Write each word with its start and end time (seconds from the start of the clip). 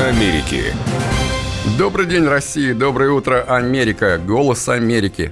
Америки. 0.00 0.64
Добрый 1.76 2.06
день, 2.06 2.26
Россия. 2.26 2.74
Доброе 2.74 3.10
утро, 3.10 3.44
Америка. 3.46 4.18
Голос 4.18 4.66
Америки. 4.70 5.30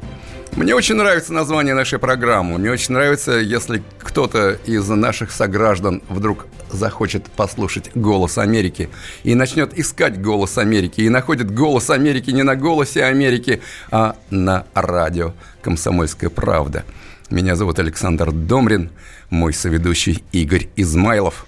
Мне 0.57 0.75
очень 0.75 0.97
нравится 0.97 1.33
название 1.33 1.75
нашей 1.75 1.99
программы. 1.99 2.59
Мне 2.59 2.71
очень 2.71 2.93
нравится, 2.93 3.33
если 3.33 3.83
кто-то 3.99 4.59
из 4.67 4.87
наших 4.89 5.31
сограждан 5.31 6.03
вдруг 6.11 6.47
захочет 6.71 7.31
послушать 7.31 7.91
«Голос 7.95 8.37
Америки» 8.37 8.91
и 9.23 9.35
начнет 9.35 9.79
искать 9.79 10.21
«Голос 10.21 10.59
Америки» 10.59 11.01
и 11.01 11.09
находит 11.09 11.51
«Голос 11.51 11.89
Америки» 11.89 12.31
не 12.31 12.43
на 12.43 12.55
«Голосе 12.55 13.05
Америки», 13.05 13.63
а 13.91 14.17
на 14.29 14.67
радио 14.75 15.33
«Комсомольская 15.63 16.29
правда». 16.29 16.85
Меня 17.31 17.57
зовут 17.57 17.79
Александр 17.79 18.33
Домрин, 18.33 18.91
мой 19.31 19.55
соведущий 19.55 20.23
Игорь 20.33 20.69
Измайлов 20.77 21.47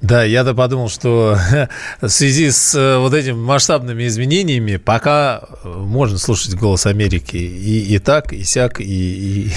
да, 0.00 0.24
я-то 0.24 0.54
подумал, 0.54 0.88
что 0.88 1.38
в 2.00 2.08
связи 2.08 2.50
с 2.50 2.74
э, 2.74 2.98
вот 2.98 3.14
этими 3.14 3.34
масштабными 3.34 4.06
изменениями 4.06 4.76
пока 4.76 5.42
э, 5.62 5.68
можно 5.68 6.18
слушать 6.18 6.54
«Голос 6.54 6.86
Америки» 6.86 7.36
и, 7.36 7.94
и 7.94 7.98
так, 7.98 8.32
и 8.32 8.42
сяк, 8.42 8.80
и, 8.80 8.84
и, 8.84 9.52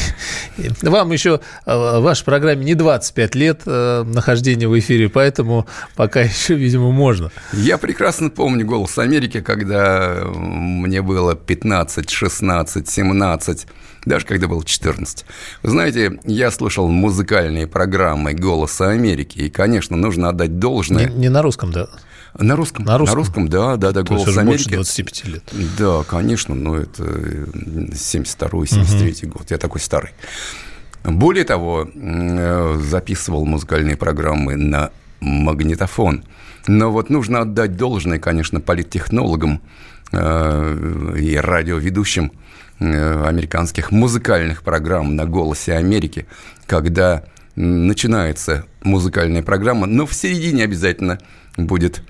и... 0.57 0.71
Вам 0.81 1.11
еще 1.11 1.39
э, 1.65 1.73
в 1.73 2.01
вашей 2.01 2.25
программе 2.25 2.65
не 2.65 2.75
25 2.75 3.35
лет 3.35 3.65
нахождения 3.65 4.67
в 4.67 4.77
эфире, 4.77 5.09
поэтому 5.09 5.67
пока 5.95 6.21
еще, 6.23 6.55
видимо, 6.55 6.91
можно. 6.91 7.31
Я 7.53 7.77
прекрасно 7.77 8.29
помню 8.29 8.65
«Голос 8.65 8.97
Америки», 8.97 9.41
когда 9.41 10.23
мне 10.25 11.01
было 11.01 11.35
15, 11.35 12.09
16, 12.09 12.89
17 12.89 13.67
даже 14.05 14.25
когда 14.25 14.47
был 14.47 14.63
14. 14.63 15.25
Вы 15.61 15.69
знаете, 15.69 16.19
я 16.25 16.51
слушал 16.51 16.87
музыкальные 16.87 17.67
программы 17.67 18.33
«Голоса 18.33 18.89
Америки», 18.89 19.39
и, 19.39 19.49
конечно, 19.49 19.95
нужно 19.95 20.29
отдать 20.29 20.59
должное. 20.59 21.09
Не, 21.09 21.15
не 21.15 21.29
на 21.29 21.41
русском, 21.41 21.71
да? 21.71 21.87
На 22.37 22.55
русском, 22.55 22.85
на 22.85 22.97
русском, 22.97 23.13
на 23.13 23.23
русском 23.23 23.47
да, 23.47 23.75
да, 23.77 23.91
да, 23.91 24.03
То 24.03 24.15
«Голос 24.15 24.37
Америки». 24.37 24.45
больше 24.45 24.69
25 24.69 25.25
лет. 25.25 25.43
Да, 25.77 26.03
конечно, 26.03 26.55
но 26.55 26.77
это 26.77 27.03
72-й, 27.03 28.65
73-й 28.65 29.27
угу. 29.27 29.37
год, 29.37 29.51
я 29.51 29.57
такой 29.57 29.81
старый. 29.81 30.11
Более 31.03 31.43
того, 31.43 31.87
э, 31.93 32.79
записывал 32.81 33.45
музыкальные 33.45 33.97
программы 33.97 34.55
на 34.55 34.91
магнитофон. 35.19 36.23
Но 36.65 36.91
вот 36.91 37.09
нужно 37.09 37.41
отдать 37.41 37.75
должное, 37.75 38.19
конечно, 38.19 38.61
политтехнологам 38.61 39.61
э, 40.11 41.15
и 41.19 41.35
радиоведущим– 41.35 42.31
Э, 42.41 42.42
американских 42.83 43.91
музыкальных 43.91 44.63
программ 44.63 45.15
на 45.15 45.25
«Голосе 45.25 45.73
Америки», 45.73 46.25
когда 46.65 47.23
начинается 47.55 48.65
музыкальная 48.81 49.43
программа, 49.43 49.85
но 49.85 50.05
в 50.05 50.13
середине 50.13 50.63
обязательно 50.63 51.19
будет 51.55 52.01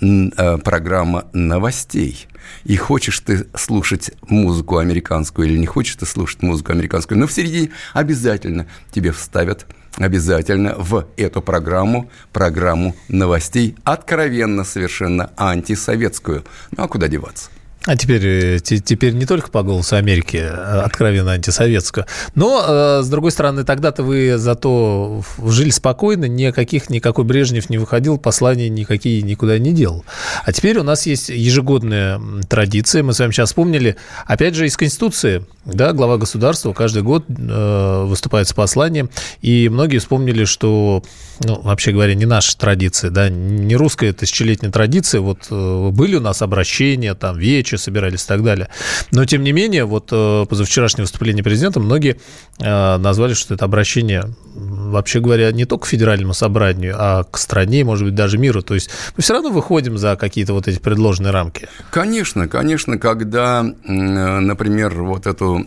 э, 0.00 0.58
программа 0.58 1.26
новостей. 1.32 2.26
И 2.64 2.76
хочешь 2.76 3.20
ты 3.20 3.46
слушать 3.54 4.12
музыку 4.28 4.78
американскую 4.78 5.48
или 5.48 5.56
не 5.56 5.66
хочешь 5.66 5.96
ты 5.96 6.06
слушать 6.06 6.42
музыку 6.42 6.72
американскую, 6.72 7.18
но 7.18 7.26
в 7.26 7.32
середине 7.32 7.70
обязательно 7.92 8.66
тебе 8.90 9.12
вставят 9.12 9.66
обязательно 9.96 10.74
в 10.76 11.06
эту 11.16 11.42
программу, 11.42 12.10
программу 12.32 12.94
новостей, 13.08 13.76
откровенно 13.84 14.64
совершенно 14.64 15.32
антисоветскую. 15.36 16.44
Ну 16.76 16.84
а 16.84 16.88
куда 16.88 17.08
деваться? 17.08 17.50
А 17.86 17.96
теперь, 17.96 18.26
э, 18.26 18.58
теперь 18.60 19.14
не 19.14 19.24
только 19.24 19.50
по 19.50 19.62
голосу 19.62 19.96
Америки, 19.96 20.36
а 20.36 20.82
откровенно 20.84 21.32
антисоветскую. 21.32 22.04
Но, 22.34 22.62
э, 22.66 23.02
с 23.02 23.08
другой 23.08 23.30
стороны, 23.30 23.64
тогда-то 23.64 24.02
вы 24.02 24.36
зато 24.36 25.22
жили 25.42 25.70
спокойно, 25.70 26.26
никаких, 26.26 26.90
никакой 26.90 27.24
Брежнев 27.24 27.70
не 27.70 27.78
выходил, 27.78 28.18
послания 28.18 28.68
никакие 28.68 29.22
никуда 29.22 29.58
не 29.58 29.72
делал. 29.72 30.04
А 30.44 30.52
теперь 30.52 30.78
у 30.78 30.82
нас 30.82 31.06
есть 31.06 31.30
ежегодная 31.30 32.20
традиция, 32.50 33.02
мы 33.02 33.14
с 33.14 33.18
вами 33.18 33.32
сейчас 33.32 33.48
вспомнили, 33.48 33.96
опять 34.26 34.54
же, 34.54 34.66
из 34.66 34.76
Конституции, 34.76 35.46
да, 35.64 35.94
глава 35.94 36.18
государства 36.18 36.74
каждый 36.74 37.02
год 37.02 37.24
э, 37.30 38.04
выступает 38.04 38.46
с 38.46 38.52
посланием, 38.52 39.08
и 39.40 39.70
многие 39.70 39.98
вспомнили, 39.98 40.44
что, 40.44 41.02
ну, 41.42 41.58
вообще 41.62 41.92
говоря, 41.92 42.14
не 42.14 42.26
наша 42.26 42.58
традиция, 42.58 43.10
да, 43.10 43.30
не 43.30 43.74
русская 43.74 44.12
тысячелетняя 44.12 44.70
традиция, 44.70 45.22
вот 45.22 45.50
были 45.50 46.16
у 46.16 46.20
нас 46.20 46.42
обращения, 46.42 47.14
там, 47.14 47.38
вечер, 47.38 47.69
встречи 47.70 47.82
собирались 47.82 48.24
и 48.24 48.26
так 48.26 48.42
далее. 48.42 48.68
Но, 49.12 49.24
тем 49.24 49.42
не 49.42 49.52
менее, 49.52 49.84
вот 49.84 50.08
э, 50.12 50.46
позавчерашнее 50.48 51.04
выступление 51.04 51.42
президента 51.44 51.80
многие 51.80 52.16
э, 52.58 52.96
назвали, 52.96 53.34
что 53.34 53.54
это 53.54 53.64
обращение, 53.64 54.24
вообще 54.54 55.20
говоря, 55.20 55.52
не 55.52 55.64
только 55.64 55.84
к 55.84 55.88
федеральному 55.88 56.34
собранию, 56.34 56.96
а 56.98 57.24
к 57.24 57.38
стране, 57.38 57.84
может 57.84 58.04
быть, 58.04 58.14
даже 58.14 58.38
миру. 58.38 58.62
То 58.62 58.74
есть 58.74 58.90
мы 59.16 59.22
все 59.22 59.34
равно 59.34 59.50
выходим 59.50 59.98
за 59.98 60.16
какие-то 60.16 60.52
вот 60.52 60.68
эти 60.68 60.78
предложенные 60.78 61.32
рамки. 61.32 61.68
Конечно, 61.90 62.48
конечно, 62.48 62.98
когда, 62.98 63.62
например, 63.84 65.02
вот 65.02 65.26
эту 65.26 65.66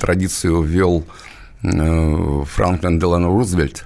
традицию 0.00 0.62
ввел 0.62 1.04
э, 1.62 2.44
Франклин 2.46 2.98
Делано 2.98 3.28
Рузвельт, 3.28 3.84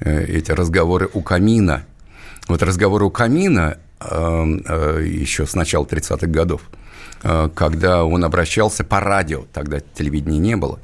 эти 0.00 0.50
разговоры 0.50 1.08
у 1.12 1.22
камина. 1.22 1.84
Вот 2.48 2.62
разговоры 2.62 3.06
у 3.06 3.10
камина 3.10 3.78
еще 4.00 5.46
с 5.46 5.54
начала 5.54 5.84
30-х 5.84 6.26
годов, 6.26 6.62
э, 7.22 7.48
когда 7.54 8.04
он 8.04 8.24
обращался 8.24 8.84
по 8.84 9.00
радио, 9.00 9.44
тогда 9.52 9.80
телевидения 9.80 10.38
не 10.38 10.56
было, 10.56 10.78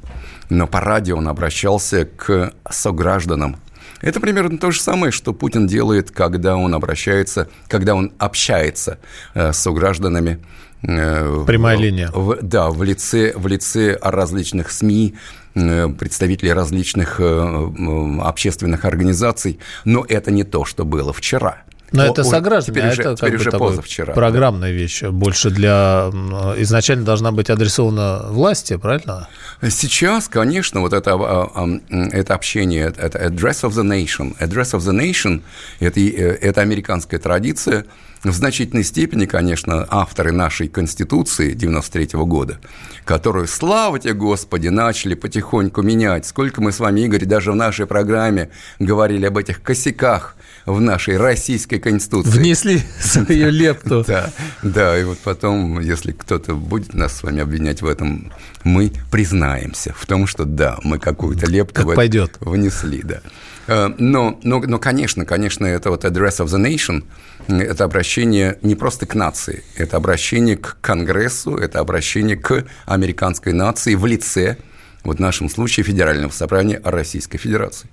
но 0.49 0.67
по 0.67 0.81
радио 0.81 1.17
он 1.17 1.27
обращался 1.27 2.05
к 2.05 2.53
согражданам. 2.69 3.57
Это 4.01 4.19
примерно 4.19 4.57
то 4.57 4.71
же 4.71 4.81
самое, 4.81 5.11
что 5.11 5.33
Путин 5.33 5.67
делает, 5.67 6.09
когда 6.11 6.55
он 6.57 6.73
обращается, 6.73 7.47
когда 7.67 7.93
он 7.95 8.11
общается 8.17 8.97
э, 9.33 9.53
с 9.53 9.57
согражданами. 9.57 10.39
Прямая 10.81 11.77
в, 11.77 11.81
линия. 11.81 12.09
В, 12.11 12.39
да, 12.41 12.71
в 12.71 12.81
лице, 12.81 13.33
в 13.35 13.45
лице 13.45 13.99
различных 14.01 14.71
СМИ, 14.71 15.13
представителей 15.53 16.53
различных 16.53 17.19
общественных 17.19 18.85
организаций, 18.85 19.59
но 19.85 20.03
это 20.09 20.31
не 20.31 20.43
то, 20.43 20.65
что 20.65 20.85
было 20.85 21.13
вчера. 21.13 21.63
Но 21.91 22.05
это 22.05 22.23
сограждане, 22.23 22.77
теперь 22.77 22.89
а 22.89 22.91
уже, 22.91 23.01
это 23.01 23.15
теперь 23.15 23.35
уже 23.35 23.51
позавчера. 23.51 24.13
Программная 24.13 24.71
да. 24.71 24.75
вещь, 24.75 25.03
больше 25.03 25.49
для... 25.49 26.09
Изначально 26.57 27.05
должна 27.05 27.31
быть 27.31 27.49
адресована 27.49 28.27
власти, 28.29 28.77
правильно? 28.77 29.27
Сейчас, 29.69 30.27
конечно, 30.27 30.81
вот 30.81 30.93
это, 30.93 31.13
а, 31.13 31.51
а, 31.53 31.67
это 32.11 32.33
общение, 32.33 32.93
это 32.95 33.19
address 33.19 33.63
of 33.63 33.71
the 33.71 33.83
nation. 33.83 34.35
Address 34.39 34.73
of 34.73 34.79
the 34.79 34.93
nation 34.93 35.41
это,– 35.79 35.99
это 36.41 36.61
американская 36.61 37.19
традиция, 37.19 37.85
в 38.23 38.31
значительной 38.31 38.83
степени, 38.83 39.25
конечно, 39.25 39.87
авторы 39.89 40.31
нашей 40.31 40.67
Конституции 40.67 41.53
93 41.53 42.17
-го 42.17 42.25
года, 42.25 42.59
которую, 43.03 43.47
слава 43.47 43.97
тебе, 43.97 44.13
Господи, 44.13 44.67
начали 44.67 45.15
потихоньку 45.15 45.81
менять. 45.81 46.27
Сколько 46.27 46.61
мы 46.61 46.71
с 46.71 46.79
вами, 46.79 47.01
Игорь, 47.01 47.25
даже 47.25 47.51
в 47.51 47.55
нашей 47.55 47.87
программе 47.87 48.49
говорили 48.79 49.25
об 49.25 49.37
этих 49.37 49.63
косяках 49.63 50.35
в 50.65 50.79
нашей 50.79 51.17
российской 51.17 51.79
Конституции. 51.79 52.29
Внесли 52.29 52.81
свою 52.99 53.49
лепту. 53.49 54.03
Да, 54.07 54.31
да, 54.61 54.97
и 54.97 55.03
вот 55.03 55.17
потом, 55.19 55.79
если 55.79 56.11
кто-то 56.11 56.53
будет 56.55 56.93
нас 56.93 57.17
с 57.17 57.23
вами 57.23 57.41
обвинять 57.41 57.81
в 57.81 57.87
этом, 57.87 58.31
мы 58.63 58.91
признаемся 59.11 59.93
в 59.97 60.05
том, 60.05 60.27
что 60.27 60.45
да, 60.45 60.77
мы 60.83 60.99
какую-то 60.99 61.47
лепту 61.47 61.85
как 61.85 61.95
пойдет. 61.95 62.37
внесли, 62.39 63.01
да. 63.03 63.21
Э, 63.67 63.89
но, 63.97 64.39
но, 64.43 64.59
но, 64.59 64.79
конечно, 64.79 65.25
конечно, 65.25 65.65
это 65.65 65.89
вот 65.89 66.05
address 66.05 66.39
of 66.39 66.47
the 66.47 66.61
nation, 66.61 67.03
это 67.47 67.83
обращение 67.83 68.57
не 68.61 68.75
просто 68.75 69.05
к 69.05 69.15
нации, 69.15 69.63
это 69.75 69.97
обращение 69.97 70.57
к 70.57 70.77
Конгрессу, 70.81 71.55
это 71.55 71.79
обращение 71.79 72.37
к 72.37 72.65
американской 72.85 73.53
нации 73.53 73.95
в 73.95 74.05
лице, 74.05 74.57
вот 75.03 75.17
в 75.17 75.19
нашем 75.19 75.49
случае, 75.49 75.83
Федерального 75.83 76.31
собрания 76.31 76.79
Российской 76.83 77.37
Федерации. 77.37 77.89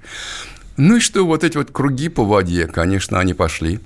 Ну 0.79 0.99
и 0.99 1.01
что, 1.01 1.27
вот 1.27 1.43
эти 1.43 1.57
вот 1.57 1.73
круги 1.73 2.09
по 2.09 2.23
воде, 2.23 2.69
конечно, 2.69 3.19
они 3.19 3.35
пошли. 3.35 3.81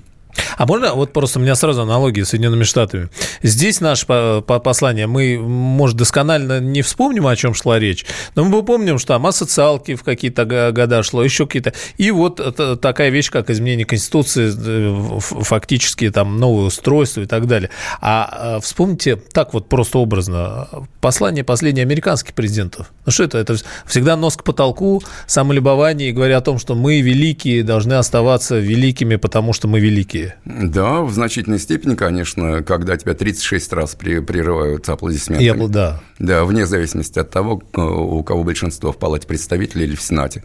А 0.57 0.65
можно, 0.65 0.93
вот 0.93 1.13
просто 1.13 1.39
у 1.39 1.41
меня 1.41 1.55
сразу 1.55 1.81
аналогия 1.81 2.25
с 2.25 2.29
Соединенными 2.29 2.63
Штатами. 2.63 3.09
Здесь 3.41 3.81
наше 3.81 4.05
послание, 4.05 5.07
мы, 5.07 5.37
может, 5.37 5.97
досконально 5.97 6.59
не 6.59 6.81
вспомним, 6.81 7.27
о 7.27 7.35
чем 7.35 7.53
шла 7.53 7.79
речь, 7.79 8.05
но 8.35 8.43
мы 8.43 8.63
помним, 8.63 8.99
что 8.99 9.09
там 9.09 9.25
о 9.27 9.31
социалке 9.31 9.95
в 9.95 10.03
какие-то 10.03 10.45
года 10.45 11.03
шло, 11.03 11.23
еще 11.23 11.45
какие-то. 11.45 11.73
И 11.97 12.11
вот 12.11 12.81
такая 12.81 13.09
вещь, 13.09 13.29
как 13.29 13.49
изменение 13.49 13.85
Конституции, 13.85 14.51
э, 14.55 15.19
фактически 15.19 16.09
там 16.09 16.39
новое 16.39 16.65
устройство 16.65 17.21
и 17.21 17.25
так 17.25 17.47
далее. 17.47 17.69
А, 18.01 18.55
а 18.55 18.59
вспомните 18.59 19.15
так 19.15 19.53
вот 19.53 19.69
просто 19.69 19.99
образно, 19.99 20.67
послание 21.01 21.43
последних 21.43 21.83
американских 21.83 22.33
президентов. 22.33 22.91
Ну 23.05 23.11
что 23.11 23.23
это? 23.23 23.37
Это 23.37 23.55
всегда 23.85 24.15
нос 24.15 24.37
к 24.37 24.43
потолку, 24.43 25.01
самолюбование 25.27 26.09
и 26.09 26.11
говоря 26.11 26.37
о 26.37 26.41
том, 26.41 26.57
что 26.57 26.75
мы 26.75 27.01
великие, 27.01 27.63
должны 27.63 27.93
оставаться 27.93 28.57
великими, 28.57 29.17
потому 29.17 29.53
что 29.53 29.67
мы 29.67 29.79
великие. 29.79 30.22
Такие? 30.23 30.69
Да, 30.69 31.01
в 31.01 31.11
значительной 31.11 31.59
степени, 31.59 31.95
конечно, 31.95 32.63
когда 32.63 32.97
тебя 32.97 33.13
36 33.13 33.73
раз 33.73 33.95
при, 33.95 34.19
прерывают 34.19 34.87
аплодисментами. 34.89 35.45
Я 35.45 35.53
был, 35.53 35.69
да. 35.69 36.01
Да, 36.19 36.45
вне 36.45 36.65
зависимости 36.65 37.19
от 37.19 37.29
того, 37.29 37.61
у 37.75 38.23
кого 38.23 38.43
большинство 38.43 38.91
в 38.91 38.97
Палате 38.97 39.27
представителей 39.27 39.85
или 39.85 39.95
в 39.95 40.01
Сенате. 40.01 40.43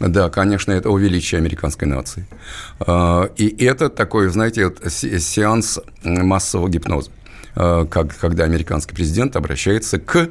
Да, 0.00 0.30
конечно, 0.30 0.72
это 0.72 0.90
увеличие 0.90 1.38
американской 1.38 1.88
нации. 1.88 2.26
А, 2.80 3.30
и 3.36 3.64
это 3.64 3.88
такой, 3.88 4.28
знаете, 4.28 4.72
сеанс 4.88 5.80
массового 6.02 6.68
гипноза, 6.68 7.10
а, 7.54 7.84
когда 7.86 8.44
американский 8.44 8.94
президент 8.94 9.36
обращается 9.36 9.98
к 9.98 10.28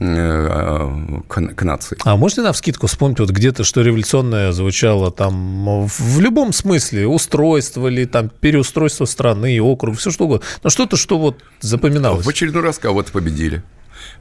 к, 0.00 1.54
к 1.54 1.62
нации. 1.62 1.98
А 2.04 2.16
можете 2.16 2.40
на 2.40 2.54
вскидку 2.54 2.86
вспомнить 2.86 3.20
вот 3.20 3.28
где-то, 3.30 3.64
что 3.64 3.82
революционное 3.82 4.50
звучало 4.50 5.10
там 5.10 5.86
в 5.86 6.20
любом 6.20 6.54
смысле, 6.54 7.06
устройство 7.06 7.86
или 7.88 8.06
там 8.06 8.30
переустройство 8.30 9.04
страны, 9.04 9.60
округ, 9.60 9.98
все 9.98 10.10
что 10.10 10.24
угодно, 10.24 10.46
но 10.62 10.70
что-то, 10.70 10.96
что 10.96 11.18
вот 11.18 11.44
запоминалось? 11.60 12.24
В 12.24 12.28
очередной 12.28 12.62
раз 12.62 12.78
кого-то 12.78 13.12
победили. 13.12 13.62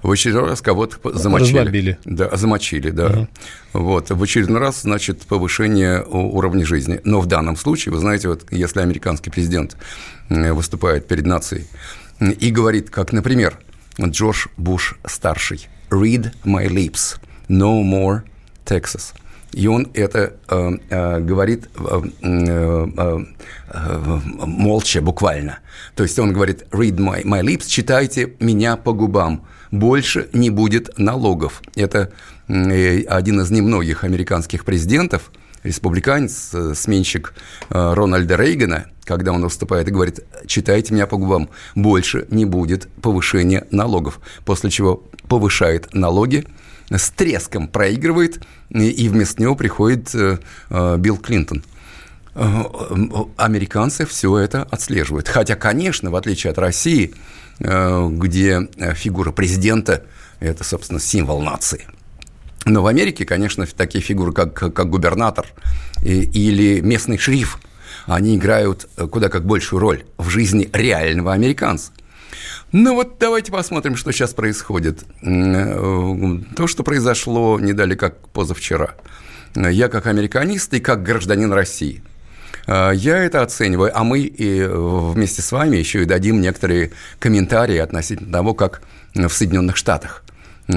В 0.03 0.11
очередной 0.11 0.49
раз 0.49 0.61
кого-то 0.61 0.97
замочили. 1.17 1.57
Разбомбили. 1.57 1.97
Да, 2.03 2.35
замочили, 2.35 2.89
да. 2.89 3.05
Угу. 3.05 3.27
Вот. 3.73 4.09
В 4.09 4.21
очередной 4.21 4.59
раз, 4.59 4.81
значит, 4.81 5.21
повышение 5.21 6.03
уровня 6.03 6.65
жизни. 6.65 6.99
Но 7.05 7.21
в 7.21 7.25
данном 7.25 7.55
случае, 7.55 7.93
вы 7.93 7.99
знаете, 7.99 8.27
вот 8.27 8.43
если 8.51 8.81
американский 8.81 9.29
президент 9.29 9.77
выступает 10.27 11.07
перед 11.07 11.25
нацией 11.25 11.67
и 12.19 12.51
говорит, 12.51 12.89
как, 12.89 13.13
например, 13.13 13.57
Джордж 14.07 14.47
Буш 14.57 14.95
старший. 15.05 15.67
Read 15.89 16.31
my 16.45 16.69
lips. 16.69 17.17
No 17.49 17.83
more 17.83 18.21
Texas. 18.65 19.13
И 19.51 19.67
он 19.67 19.87
это 19.93 20.33
э, 20.47 20.71
э, 20.89 21.19
говорит 21.21 21.69
э, 21.75 22.01
э, 22.21 22.87
э, 23.67 24.19
молча, 24.45 25.01
буквально. 25.01 25.59
То 25.95 26.03
есть 26.03 26.19
он 26.19 26.33
говорит 26.33 26.65
«read 26.71 26.97
my, 26.97 27.23
my 27.23 27.41
lips», 27.41 27.67
«читайте 27.67 28.33
меня 28.39 28.77
по 28.77 28.93
губам». 28.93 29.47
Больше 29.71 30.29
не 30.33 30.49
будет 30.49 30.97
налогов. 30.97 31.61
Это 31.75 32.11
э, 32.47 33.01
один 33.01 33.41
из 33.41 33.49
немногих 33.49 34.03
американских 34.03 34.65
президентов, 34.65 35.31
республиканец, 35.63 36.51
э, 36.53 36.73
сменщик 36.75 37.33
э, 37.69 37.94
Рональда 37.94 38.35
Рейгана, 38.35 38.88
когда 39.03 39.31
он 39.31 39.44
выступает 39.44 39.88
и 39.88 39.91
говорит, 39.91 40.19
читайте 40.45 40.94
меня 40.94 41.07
по 41.07 41.17
губам, 41.17 41.50
больше 41.75 42.27
не 42.29 42.45
будет 42.45 42.88
повышения 43.01 43.65
налогов, 43.71 44.19
после 44.45 44.69
чего 44.69 45.03
повышает 45.27 45.94
налоги, 45.94 46.45
с 46.89 47.09
треском 47.11 47.67
проигрывает, 47.67 48.41
и 48.69 49.09
вместо 49.09 49.41
него 49.41 49.56
приходит 49.56 50.13
э, 50.13 50.38
Билл 50.97 51.17
Клинтон. 51.17 51.63
Американцы 52.35 54.06
все 54.06 54.38
это 54.38 54.63
отслеживают. 54.63 55.27
Хотя, 55.27 55.56
конечно, 55.56 56.09
в 56.09 56.15
отличие 56.15 56.51
от 56.51 56.57
России, 56.57 57.13
где 57.59 58.69
фигура 58.95 59.31
президента– 59.31 60.06
это, 60.39 60.63
собственно, 60.63 61.00
символ 61.01 61.41
нации– 61.41 61.85
но 62.65 62.81
в 62.81 62.88
Америке, 62.88 63.25
конечно, 63.25 63.65
такие 63.65 64.03
фигуры, 64.03 64.31
как, 64.31 64.53
как 64.53 64.89
губернатор 64.89 65.47
или 66.01 66.81
местный 66.81 67.17
шериф, 67.17 67.59
они 68.06 68.35
играют 68.35 68.88
э, 68.97 69.07
куда 69.07 69.29
как 69.29 69.45
большую 69.45 69.79
роль 69.79 70.03
в 70.17 70.29
жизни 70.29 70.69
реального 70.73 71.33
американца. 71.33 71.91
Ну 72.71 72.95
вот 72.95 73.17
давайте 73.19 73.51
посмотрим, 73.51 73.95
что 73.95 74.11
сейчас 74.11 74.33
происходит. 74.33 75.03
Э, 75.21 76.39
то, 76.56 76.67
что 76.67 76.83
произошло 76.83 77.59
не 77.59 77.73
дали 77.73 77.95
как 77.95 78.27
позавчера. 78.29 78.95
Я 79.56 79.89
как 79.89 80.07
американист 80.07 80.73
и 80.73 80.79
как 80.79 81.03
гражданин 81.03 81.51
России. 81.51 82.01
Э, 82.67 82.91
я 82.94 83.17
это 83.17 83.41
оцениваю, 83.41 83.91
а 83.97 84.03
мы 84.03 84.21
и 84.21 84.63
вместе 84.63 85.41
с 85.41 85.51
вами 85.51 85.77
еще 85.77 86.03
и 86.03 86.06
дадим 86.06 86.41
некоторые 86.41 86.91
комментарии 87.19 87.77
относительно 87.77 88.31
того, 88.31 88.53
как 88.53 88.81
в 89.13 89.29
Соединенных 89.29 89.77
Штатах 89.77 90.23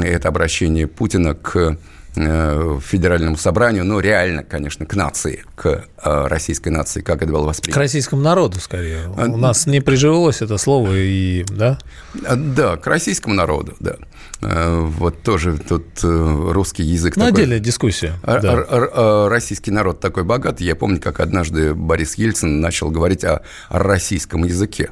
это 0.01 0.29
обращение 0.29 0.87
Путина 0.87 1.35
к 1.35 1.77
э, 2.17 2.79
федеральному 2.83 3.37
собранию, 3.37 3.85
но 3.85 4.01
реально, 4.01 4.43
конечно, 4.43 4.87
к 4.87 4.95
нации, 4.95 5.45
к 5.55 5.67
э, 5.67 6.27
российской 6.27 6.71
нации, 6.71 7.03
как 7.03 7.23
это 7.23 7.31
было 7.31 7.47
воспринято. 7.47 7.79
К 7.79 7.83
российскому 7.83 8.23
народу, 8.23 8.59
скорее. 8.59 9.03
А, 9.17 9.27
У 9.27 9.37
нас 9.37 9.67
не 9.67 9.81
прижилось 9.81 10.41
это 10.41 10.57
слово, 10.57 10.95
и, 10.95 11.45
да? 11.45 11.79
А, 12.25 12.37
да, 12.37 12.77
к 12.77 12.87
российскому 12.87 13.35
народу, 13.35 13.75
да. 13.81 13.97
Э, 14.41 14.81
вот 14.81 15.23
тоже 15.23 15.59
тут 15.59 15.85
русский 16.03 16.85
язык 16.85 17.17
ну, 17.17 17.27
такой... 17.27 17.43
отдельная 17.43 17.61
дискуссия. 17.61 18.15
Да. 18.23 19.29
Российский 19.29 19.71
народ 19.71 20.01
такой 20.01 20.25
богатый. 20.25 20.65
Я 20.65 20.75
помню, 20.75 21.01
как 21.01 21.21
однажды 21.21 21.75
Борис 21.75 22.15
Ельцин 22.15 22.61
начал 22.61 22.91
говорить 22.91 23.25
о 23.25 23.43
российском 23.69 24.45
языке. 24.45 24.91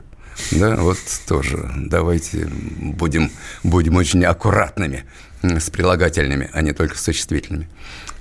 Да, 0.52 0.76
вот 0.76 0.98
тоже 1.26 1.70
давайте 1.76 2.48
будем, 2.81 3.31
будем 3.62 3.96
очень 3.96 4.25
аккуратными 4.25 5.04
с 5.42 5.70
прилагательными, 5.70 6.50
а 6.52 6.62
не 6.62 6.72
только 6.72 6.96
с 6.96 7.02
существительными. 7.02 7.69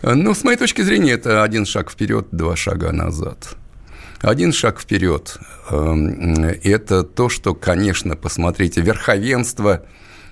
Ну, 0.01 0.33
с 0.33 0.43
моей 0.43 0.57
точки 0.57 0.81
зрения, 0.81 1.13
это 1.13 1.43
один 1.43 1.65
шаг 1.65 1.91
вперед, 1.91 2.27
два 2.31 2.55
шага 2.55 2.91
назад. 2.91 3.55
Один 4.21 4.53
шаг 4.53 4.79
вперед 4.79 5.37
эм,– 5.69 6.33
это 6.63 7.03
то, 7.03 7.29
что, 7.29 7.55
конечно, 7.55 8.15
посмотрите, 8.15 8.81
верховенство 8.81 9.85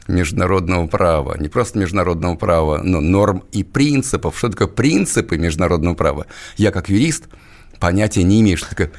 международного 0.08 0.88
права, 0.88 1.38
не 1.38 1.50
просто 1.50 1.80
международного 1.80 2.36
права, 2.36 2.82
но 2.84 3.02
норм 3.02 3.44
и 3.52 3.64
принципов. 3.64 4.38
Что 4.38 4.50
такое 4.50 4.68
принципы 4.68 5.38
международного 5.38 5.96
права? 5.96 6.28
Я 6.58 6.72
как 6.72 6.90
юрист 6.90 7.26
понятия 7.80 8.24
не 8.24 8.42
имею, 8.42 8.58
что 8.58 8.70
такое 8.70 8.92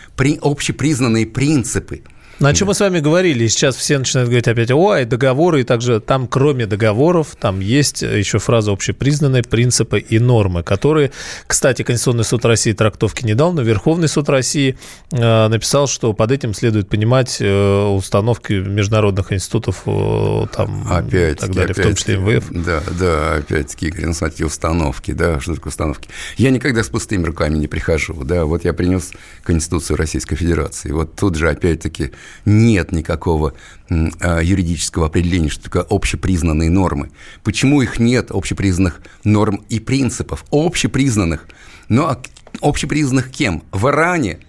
общепризнанные 0.43 1.26
принципы– 1.26 2.02
на 2.40 2.55
чем 2.55 2.69
мы 2.69 2.75
с 2.75 2.81
вами 2.81 3.00
говорили, 3.00 3.49
сейчас 3.49 3.75
все 3.75 3.99
начинают 3.99 4.29
говорить 4.29 4.46
опять, 4.46 4.70
ой, 4.70 5.05
договоры, 5.05 5.62
и 5.62 5.64
также 5.64 6.00
там, 6.00 6.29
кроме 6.29 6.67
договоров, 6.67 7.37
там 7.40 7.58
есть 7.58 8.02
еще 8.02 8.38
фраза 8.38 8.70
общепризнанные 8.70 9.43
принципы 9.43 9.99
и 9.99 10.20
нормы, 10.20 10.62
которые, 10.62 11.11
кстати, 11.46 11.82
Конституционный 11.82 12.25
суд 12.25 12.44
России 12.44 12.73
трактовки 12.73 13.25
не 13.25 13.35
дал, 13.35 13.52
но 13.52 13.62
Верховный 13.62 14.08
суд 14.08 14.29
России 14.29 14.79
э, 15.11 15.49
написал, 15.49 15.88
что 15.88 16.12
под 16.12 16.31
этим 16.31 16.55
следует 16.55 16.88
понимать 16.88 17.38
э, 17.40 17.87
установки 17.87 18.52
международных 18.52 19.32
институтов 19.32 19.82
э, 19.87 20.46
там 20.55 20.87
опять, 20.90 21.38
так 21.38 21.50
далее, 21.50 21.73
опять, 21.73 21.79
в 21.79 21.82
том 21.82 21.94
числе 21.96 22.19
МВФ. 22.19 22.46
Да, 22.50 22.82
да, 22.99 23.35
опять-таки, 23.35 23.88
Игорь, 23.88 24.06
ну, 24.06 24.14
смотрите, 24.14 24.44
установки, 24.44 25.11
да, 25.11 25.40
что 25.40 25.55
такое 25.56 25.70
установки? 25.70 26.08
Я 26.37 26.50
никогда 26.50 26.85
с 26.85 26.88
пустыми 26.88 27.25
руками 27.25 27.58
не 27.58 27.67
прихожу, 27.67 28.14
да, 28.23 28.44
вот 28.44 28.64
я 28.64 28.73
принес 28.73 29.11
Конституцию 29.43 29.96
Российской 29.96 30.37
Федерации, 30.37 30.93
вот 30.93 31.17
тут 31.17 31.35
же 31.35 31.50
опять-таки 31.50 32.12
нет 32.44 32.92
никакого 32.92 33.54
а, 33.90 34.40
юридического 34.40 35.06
определения, 35.06 35.48
что 35.48 35.64
такое 35.64 35.86
общепризнанные 35.88 36.70
нормы. 36.70 37.10
Почему 37.44 37.82
их 37.82 37.98
нет, 37.98 38.30
общепризнанных 38.30 39.00
норм 39.25 39.64
и 39.68 39.80
принципов? 39.80 40.44
Общепризнанных. 40.50 41.47
Но 41.88 42.08
а 42.08 42.20
общепризнанных 42.61 43.30
кем? 43.30 43.62
В 43.73 43.88
Иране, 43.88 44.40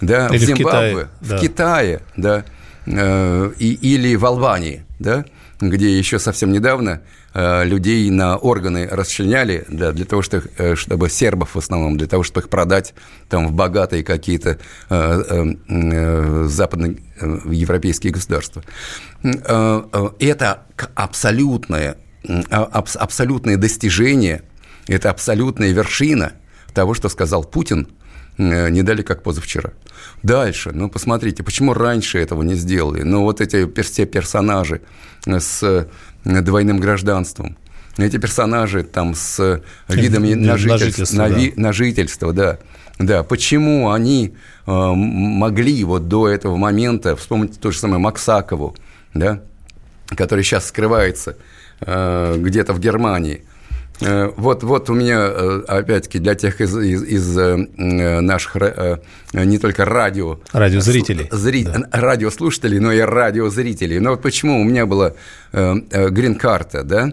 да, 0.00 0.28
или 0.28 0.38
в 0.38 0.42
Зимбабве, 0.42 1.08
в 1.20 1.38
Китае, 1.38 1.38
в 1.38 1.40
Китае 1.40 2.02
да, 2.16 2.44
э, 2.86 3.52
и, 3.58 3.72
или 3.72 4.16
в 4.16 4.24
Албании, 4.26 4.84
да, 4.98 5.24
где 5.60 5.96
еще 5.96 6.18
совсем 6.18 6.52
недавно 6.52 7.02
Э, 7.36 7.64
людей 7.64 8.08
на 8.10 8.36
органы 8.36 8.86
расчленяли 8.88 9.64
да, 9.68 9.90
для 9.90 10.04
того, 10.04 10.22
чтобы, 10.22 10.48
э, 10.56 10.76
чтобы 10.76 11.10
сербов 11.10 11.56
в 11.56 11.58
основном, 11.58 11.98
для 11.98 12.06
того, 12.06 12.22
чтобы 12.22 12.42
их 12.42 12.48
продать 12.48 12.94
там, 13.28 13.48
в 13.48 13.52
богатые 13.52 14.04
какие-то 14.04 14.58
э, 14.88 15.54
э, 15.68 16.44
западные 16.46 16.98
э, 17.20 17.38
европейские 17.50 18.12
государства. 18.12 18.62
Это 19.22 20.66
абсолютное, 20.94 21.96
абсолютное 22.50 23.56
достижение, 23.56 24.42
это 24.86 25.10
абсолютная 25.10 25.72
вершина 25.72 26.32
того, 26.72 26.94
что 26.94 27.08
сказал 27.08 27.44
Путин 27.44 27.88
не 28.36 28.82
дали 28.82 29.02
как 29.02 29.22
позавчера. 29.22 29.72
Дальше, 30.22 30.72
ну 30.72 30.90
посмотрите, 30.90 31.42
почему 31.42 31.72
раньше 31.72 32.18
этого 32.18 32.42
не 32.42 32.54
сделали? 32.54 33.02
Ну 33.02 33.22
вот 33.22 33.40
эти 33.40 33.80
все 33.82 34.06
персонажи 34.06 34.80
с 35.24 35.88
двойным 36.24 36.80
гражданством. 36.80 37.56
Эти 37.96 38.16
персонажи 38.16 38.82
там 38.82 39.14
с 39.14 39.62
видами 39.88 40.34
на 40.34 40.56
жительство, 40.56 41.16
на, 41.16 41.28
да. 41.28 41.36
на 41.54 41.72
жительство, 41.72 42.32
да. 42.32 42.58
Да, 42.98 43.24
почему 43.24 43.90
они 43.90 44.34
э, 44.66 44.70
могли 44.70 45.82
вот 45.84 46.08
до 46.08 46.28
этого 46.28 46.56
момента, 46.56 47.16
вспомнить 47.16 47.58
то 47.58 47.70
же 47.70 47.78
самое 47.78 47.98
Максакову, 47.98 48.76
да, 49.14 49.40
который 50.16 50.44
сейчас 50.44 50.68
скрывается 50.68 51.36
э, 51.80 52.36
где-то 52.38 52.72
в 52.72 52.80
Германии– 52.80 53.44
Э, 54.00 54.32
вот, 54.36 54.62
вот 54.62 54.90
у 54.90 54.94
меня, 54.94 55.26
э, 55.28 55.62
опять-таки, 55.68 56.18
для 56.18 56.34
тех 56.34 56.60
из, 56.60 56.76
из, 56.76 57.02
из 57.02 57.38
э, 57.38 57.56
наших 58.20 58.56
не 59.32 59.58
только 59.58 59.84
радио... 59.84 60.40
Радиозрителей. 60.52 61.28
Зри, 61.30 61.64
да. 61.64 61.88
Радиослушателей, 61.92 62.78
но 62.80 62.92
и 62.92 63.00
радиозрителей. 63.00 64.00
Но 64.00 64.10
вот 64.10 64.22
почему 64.22 64.60
у 64.60 64.64
меня 64.64 64.86
была 64.86 65.14
грин-карта, 65.52 66.82
да? 66.82 67.12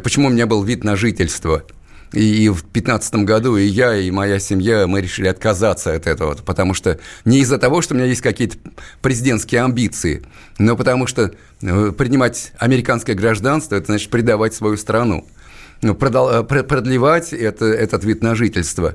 Почему 0.00 0.28
у 0.28 0.30
меня 0.30 0.46
был 0.46 0.62
вид 0.62 0.84
на 0.84 0.96
жительство? 0.96 1.64
И 2.12 2.48
в 2.50 2.60
2015 2.60 3.14
году 3.24 3.56
и 3.56 3.64
я, 3.64 3.96
и 3.96 4.10
моя 4.10 4.38
семья, 4.38 4.86
мы 4.86 5.00
решили 5.00 5.28
отказаться 5.28 5.94
от 5.94 6.06
этого, 6.06 6.34
потому 6.34 6.74
что 6.74 6.98
не 7.24 7.38
из-за 7.38 7.58
того, 7.58 7.80
что 7.80 7.94
у 7.94 7.96
меня 7.96 8.06
есть 8.06 8.20
какие-то 8.20 8.58
президентские 9.00 9.62
амбиции, 9.62 10.22
но 10.58 10.76
потому 10.76 11.06
что 11.06 11.32
э, 11.62 11.92
принимать 11.96 12.52
американское 12.58 13.16
гражданство– 13.16 13.74
это 13.76 13.86
значит 13.86 14.10
предавать 14.10 14.54
свою 14.54 14.76
страну. 14.76 15.26
Ну, 15.82 15.92
э, 15.94 16.42
продлевать 16.44 17.32
это, 17.32 17.66
этот 17.66 18.04
вид 18.04 18.22
на 18.22 18.34
жительство 18.34 18.94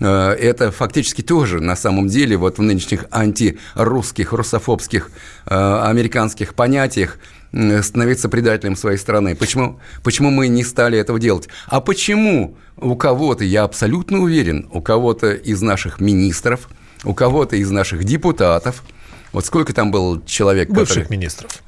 э,– 0.00 0.06
это 0.40 0.70
фактически 0.70 1.22
тоже 1.22 1.60
на 1.60 1.76
самом 1.76 2.08
деле 2.08 2.36
вот 2.36 2.58
в 2.58 2.62
нынешних 2.62 3.06
антирусских, 3.10 4.32
русофобских 4.32 5.10
американских 5.46 6.54
понятиях– 6.54 7.18
становиться 7.82 8.28
предателем 8.28 8.76
своей 8.76 8.98
страны. 8.98 9.34
Почему, 9.34 9.80
почему 10.02 10.30
мы 10.30 10.48
не 10.48 10.64
стали 10.64 10.98
этого 10.98 11.18
делать? 11.18 11.48
А 11.66 11.80
почему 11.80 12.56
у 12.76 12.96
кого-то, 12.96 13.44
я 13.44 13.64
абсолютно 13.64 14.18
уверен, 14.18 14.68
у 14.72 14.82
кого-то 14.82 15.32
из 15.32 15.62
наших 15.62 16.00
министров, 16.00 16.68
у 17.04 17.14
кого-то 17.14 17.56
из 17.56 17.70
наших 17.70 18.04
депутатов, 18.04 18.82
вот 19.32 19.46
сколько 19.46 19.72
там 19.72 19.90
был 19.90 20.22
человек... 20.24 20.68
Бывших 20.70 21.04
который, 21.04 21.16
министров. 21.16 21.62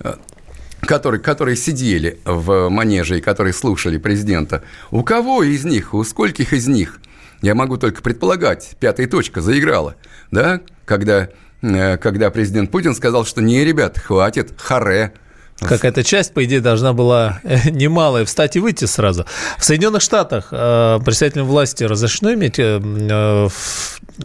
Которые, 0.83 1.21
которые 1.21 1.57
сидели 1.57 2.21
в 2.25 2.69
манеже 2.69 3.19
и 3.19 3.21
которые 3.21 3.53
слушали 3.53 3.99
президента, 3.99 4.63
у 4.91 5.03
кого 5.03 5.43
из 5.43 5.65
них, 5.65 5.93
у 5.93 6.05
скольких 6.05 6.53
из 6.53 6.69
них, 6.69 7.01
я 7.43 7.55
могу 7.55 7.77
только 7.77 8.03
предполагать, 8.03 8.77
пятая 8.81 9.07
точка 9.07 9.41
заиграла, 9.41 9.97
да, 10.31 10.61
когда, 10.85 11.29
э, 11.63 11.97
когда 11.99 12.31
президент 12.31 12.71
Путин 12.71 12.95
сказал, 12.95 13.25
что 13.25 13.43
не, 13.43 13.65
ребят, 13.65 13.99
хватит, 13.99 14.55
харе, 14.57 15.13
Какая-то 15.61 16.05
часть, 16.05 16.35
по 16.35 16.45
идее, 16.45 16.61
должна 16.61 16.93
была 16.93 17.41
э, 17.43 17.71
немалая 17.71 18.25
встать 18.25 18.55
и 18.57 18.61
выйти 18.61 18.85
сразу. 18.85 19.27
В 19.59 19.65
Соединенных 19.65 20.03
Штатах 20.03 20.49
э, 20.53 21.01
представителям 21.05 21.47
власти 21.47 21.85
разрешено 21.85 22.33
иметь 22.35 22.59
э, 22.59 22.81
э, 22.81 23.49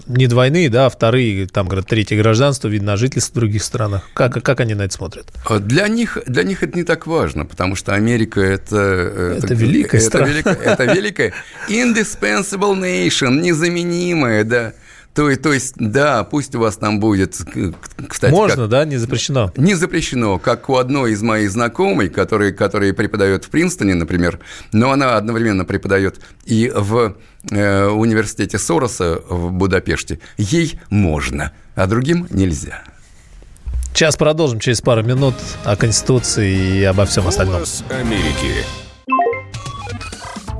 не 0.08 0.28
двойные, 0.28 0.70
да, 0.70 0.88
а 0.88 0.90
вторые, 0.90 1.48
там, 1.48 1.68
говорят, 1.68 1.88
третье 1.88 2.18
гражданство, 2.18 2.68
вид 2.68 2.82
на 2.82 2.98
жительство 2.98 3.32
в 3.34 3.36
других 3.36 3.64
странах. 3.64 4.10
Как, 4.14 4.44
как 4.44 4.60
они 4.60 4.74
на 4.74 4.84
это 4.84 4.94
смотрят? 4.94 5.32
А 5.46 5.60
для 5.60 5.88
них, 5.88 6.18
для 6.26 6.44
них 6.44 6.64
это 6.64 6.78
не 6.78 6.84
так 6.84 7.08
важно, 7.08 7.46
потому 7.46 7.76
что 7.76 7.94
Америка 7.94 8.42
это... 8.42 8.76
Э, 8.76 9.36
это, 9.38 9.48
это 9.48 9.54
великая 9.54 9.98
это 9.98 10.08
страна. 10.08 10.28
Великая, 10.28 10.54
это 10.56 10.86
великая 10.86 11.34
indispensable 11.70 12.80
nation, 12.80 13.42
незаменимая, 13.42 14.44
да. 14.44 14.74
То, 15.14 15.36
то 15.36 15.54
есть, 15.54 15.76
да, 15.78 16.24
пусть 16.24 16.56
у 16.56 16.60
вас 16.60 16.78
там 16.78 17.00
будет, 17.00 17.40
кстати... 18.08 18.32
Можно, 18.32 18.64
как, 18.64 18.70
да, 18.70 18.86
не 18.86 18.98
запрещено? 18.98 19.52
Не 19.58 19.76
запрещено, 19.76 20.40
как 20.40 20.70
у 20.70 20.78
одной 20.78 21.12
из 21.12 21.22
моих 21.22 21.52
знакомой, 21.52 22.10
которая, 22.10 22.52
которая 22.52 22.94
преподает 22.94 23.46
в 23.46 23.50
Принстоне, 23.50 23.94
например, 23.94 24.40
но 24.72 24.92
она 24.92 25.16
одновременно 25.16 25.66
преподает 25.66 26.20
и 26.46 26.72
в 26.76 27.16
э, 27.52 27.86
университете 27.86 28.58
Сороса 28.58 29.22
в 29.30 29.52
Будапеште. 29.52 30.20
Ей 30.38 30.80
можно, 30.90 31.52
а 31.76 31.86
другим 31.86 32.28
нельзя. 32.32 32.82
Сейчас 33.94 34.16
продолжим 34.16 34.60
через 34.60 34.82
пару 34.82 35.04
минут 35.04 35.36
о 35.64 35.76
Конституции 35.76 36.80
и 36.80 36.84
обо 36.84 37.06
всем 37.06 37.28
остальном. 37.28 37.58
Голос 37.58 37.84
Америки. 37.92 38.66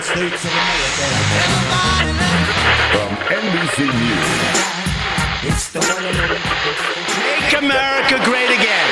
United 0.00 0.04
States 0.04 0.44
of 0.44 0.50
America. 0.50 1.04
From 2.92 3.12
NBC 3.28 3.78
News. 3.84 4.30
It's 5.42 5.64
the 5.72 5.80
one 5.80 6.04
Make 7.24 7.52
America 7.58 8.16
great 8.24 8.50
again. 8.50 8.88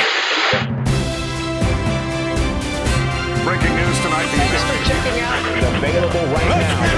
Breaking 3.44 3.74
news 3.76 3.98
tonight. 4.02 4.28
Thanks 4.36 4.62
for 4.68 4.78
checking 4.84 5.20
out. 5.22 5.40
Available 5.76 6.26
right 6.34 6.48
now. 6.48 6.88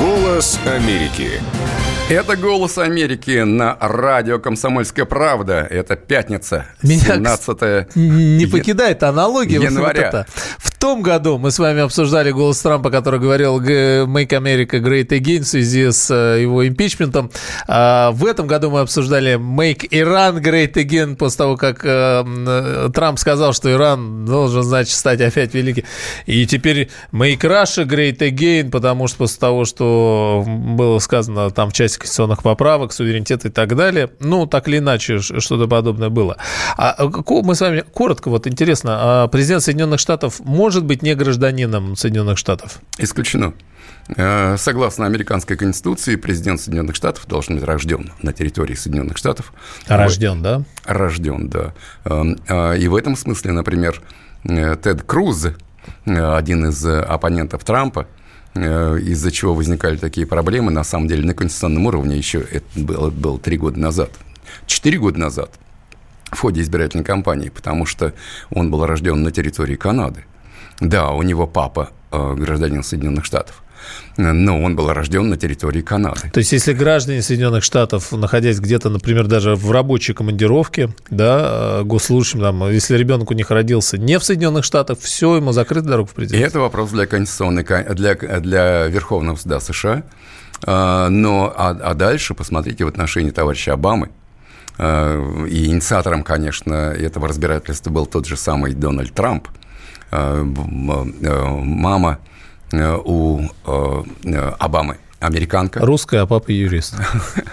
Голос 0.00 0.58
Америки. 0.66 1.40
Это 2.10 2.36
«Голос 2.36 2.76
Америки» 2.78 3.44
на 3.44 3.76
радио 3.80 4.40
«Комсомольская 4.40 5.04
правда». 5.04 5.64
Это 5.70 5.94
пятница, 5.94 6.66
Меня 6.82 7.02
17 7.02 7.94
не 7.94 8.46
покидает 8.46 9.04
аналогия 9.04 9.60
января. 9.60 10.10
Вот 10.10 10.26
это. 10.26 10.26
Том 10.80 11.02
году 11.02 11.36
мы 11.36 11.50
с 11.50 11.58
вами 11.58 11.82
обсуждали 11.82 12.30
голос 12.30 12.58
Трампа, 12.62 12.90
который 12.90 13.20
говорил 13.20 13.60
«Make 13.60 14.30
America 14.30 14.80
Great 14.80 15.08
Again» 15.08 15.40
в 15.40 15.46
связи 15.46 15.90
с 15.90 16.10
э, 16.10 16.40
его 16.40 16.66
импичментом. 16.66 17.30
А 17.68 18.12
в 18.12 18.24
этом 18.24 18.46
году 18.46 18.70
мы 18.70 18.80
обсуждали 18.80 19.34
«Make 19.34 19.90
Iran 19.90 20.40
Great 20.40 20.72
Again» 20.72 21.16
после 21.16 21.36
того, 21.36 21.58
как 21.58 21.84
э, 21.84 22.24
э, 22.24 22.88
Трамп 22.94 23.18
сказал, 23.18 23.52
что 23.52 23.70
Иран 23.70 24.24
должен, 24.24 24.62
значит, 24.62 24.94
стать 24.94 25.20
опять 25.20 25.52
великим. 25.52 25.84
И 26.24 26.46
теперь 26.46 26.88
«Make 27.12 27.40
Russia 27.40 27.84
Great 27.84 28.16
Again», 28.20 28.70
потому 28.70 29.06
что 29.06 29.18
после 29.18 29.38
того, 29.38 29.66
что 29.66 30.42
было 30.46 30.98
сказано 30.98 31.50
там 31.50 31.68
в 31.68 31.72
части 31.74 31.98
конституционных 31.98 32.42
поправок, 32.42 32.94
суверенитет 32.94 33.44
и 33.44 33.50
так 33.50 33.76
далее. 33.76 34.08
Ну, 34.18 34.46
так 34.46 34.66
или 34.66 34.78
иначе, 34.78 35.18
что-то 35.18 35.68
подобное 35.68 36.08
было. 36.08 36.38
А 36.78 36.96
мы 37.28 37.54
с 37.54 37.60
вами 37.60 37.84
коротко, 37.92 38.30
вот 38.30 38.46
интересно, 38.46 38.96
а 38.98 39.28
президент 39.28 39.62
Соединенных 39.62 40.00
Штатов 40.00 40.40
может 40.40 40.69
быть 40.78 41.02
не 41.02 41.14
гражданином 41.14 41.96
Соединенных 41.96 42.38
Штатов? 42.38 42.80
Исключено. 42.98 43.54
Э, 44.16 44.56
согласно 44.56 45.06
американской 45.06 45.56
конституции, 45.56 46.16
президент 46.16 46.60
Соединенных 46.60 46.96
Штатов 46.96 47.26
должен 47.26 47.56
быть 47.56 47.64
рожден 47.64 48.12
на 48.22 48.32
территории 48.32 48.74
Соединенных 48.74 49.16
Штатов. 49.16 49.52
Рожден, 49.86 50.42
да? 50.42 50.64
Рожден, 50.84 51.48
да. 51.48 51.74
Эм, 52.04 52.38
э, 52.48 52.78
и 52.78 52.88
в 52.88 52.96
этом 52.96 53.16
смысле, 53.16 53.52
например, 53.52 54.00
э, 54.44 54.76
Тед 54.76 55.02
Круз, 55.02 55.48
один 56.04 56.66
из 56.66 56.84
оппонентов 56.84 57.64
Трампа, 57.64 58.06
из-за 58.54 59.30
чего 59.30 59.54
возникали 59.54 59.96
такие 59.96 60.26
проблемы, 60.26 60.70
на 60.70 60.84
самом 60.84 61.08
деле, 61.08 61.24
на 61.24 61.34
конституционном 61.34 61.86
уровне 61.86 62.16
еще 62.16 62.40
это 62.40 62.66
было, 62.74 63.10
было 63.10 63.38
три 63.38 63.56
года 63.56 63.78
назад. 63.78 64.10
Четыре 64.66 64.98
года 64.98 65.18
назад 65.18 65.50
в 66.30 66.38
ходе 66.38 66.60
избирательной 66.60 67.04
кампании, 67.04 67.48
потому 67.48 67.86
что 67.86 68.12
он 68.50 68.70
был 68.70 68.84
рожден 68.86 69.22
на 69.22 69.30
территории 69.30 69.76
Канады. 69.76 70.24
Да, 70.80 71.10
у 71.10 71.22
него 71.22 71.46
папа 71.46 71.90
э, 72.10 72.34
гражданин 72.34 72.82
Соединенных 72.82 73.24
Штатов 73.24 73.62
но 74.16 74.62
он 74.62 74.76
был 74.76 74.92
рожден 74.92 75.28
на 75.28 75.36
территории 75.36 75.80
Канады. 75.80 76.30
То 76.32 76.38
есть, 76.38 76.52
если 76.52 76.72
граждане 76.72 77.22
Соединенных 77.22 77.64
Штатов, 77.64 78.12
находясь 78.12 78.58
где-то, 78.58 78.90
например, 78.90 79.26
даже 79.26 79.54
в 79.54 79.70
рабочей 79.70 80.12
командировке, 80.12 80.90
да, 81.10 81.82
госслужащим, 81.84 82.40
там, 82.40 82.70
если 82.70 82.96
ребенок 82.96 83.30
у 83.30 83.34
них 83.34 83.50
родился 83.50 83.98
не 83.98 84.18
в 84.18 84.24
Соединенных 84.24 84.64
Штатах, 84.64 84.98
все, 85.00 85.36
ему 85.36 85.52
закрыт 85.52 85.84
дорогу 85.84 86.08
в 86.08 86.14
пределах. 86.14 86.40
И 86.40 86.44
это 86.44 86.60
вопрос 86.60 86.90
для 86.90 87.06
конституционной, 87.06 87.64
для, 87.94 88.14
для 88.14 88.86
Верховного 88.88 89.36
суда 89.36 89.60
США. 89.60 90.02
А, 90.64 91.08
но, 91.08 91.52
а, 91.56 91.70
а 91.70 91.94
дальше, 91.94 92.34
посмотрите, 92.34 92.84
в 92.84 92.88
отношении 92.88 93.30
товарища 93.30 93.72
Обамы, 93.72 94.10
и 94.78 95.66
инициатором, 95.66 96.22
конечно, 96.22 96.72
этого 96.72 97.28
разбирательства 97.28 97.90
был 97.90 98.06
тот 98.06 98.24
же 98.24 98.38
самый 98.38 98.72
Дональд 98.72 99.12
Трамп. 99.12 99.48
А, 100.10 100.42
мама 100.44 102.18
Э, 102.72 102.96
у 103.04 103.48
э, 103.66 104.52
Обамы 104.58 104.98
американка. 105.18 105.80
Русская, 105.84 106.22
а 106.22 106.26
папа 106.26 106.50
юрист. 106.50 106.94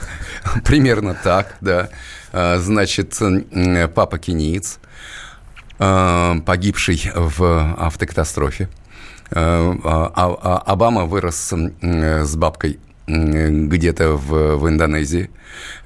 Примерно 0.64 1.16
так, 1.16 1.56
да. 1.62 1.90
Э, 2.32 2.58
значит, 2.60 3.20
папа 3.96 4.20
кениец, 4.20 4.80
погибший 5.78 7.12
в 7.14 7.76
автокатастрофе. 7.78 8.70
А, 9.30 10.12
а, 10.16 10.58
Обама 10.66 11.06
вырос 11.06 11.54
с 11.82 12.36
бабкой 12.36 12.80
где-то 13.08 14.12
в, 14.12 14.58
в 14.58 14.68
Индонезии. 14.68 15.30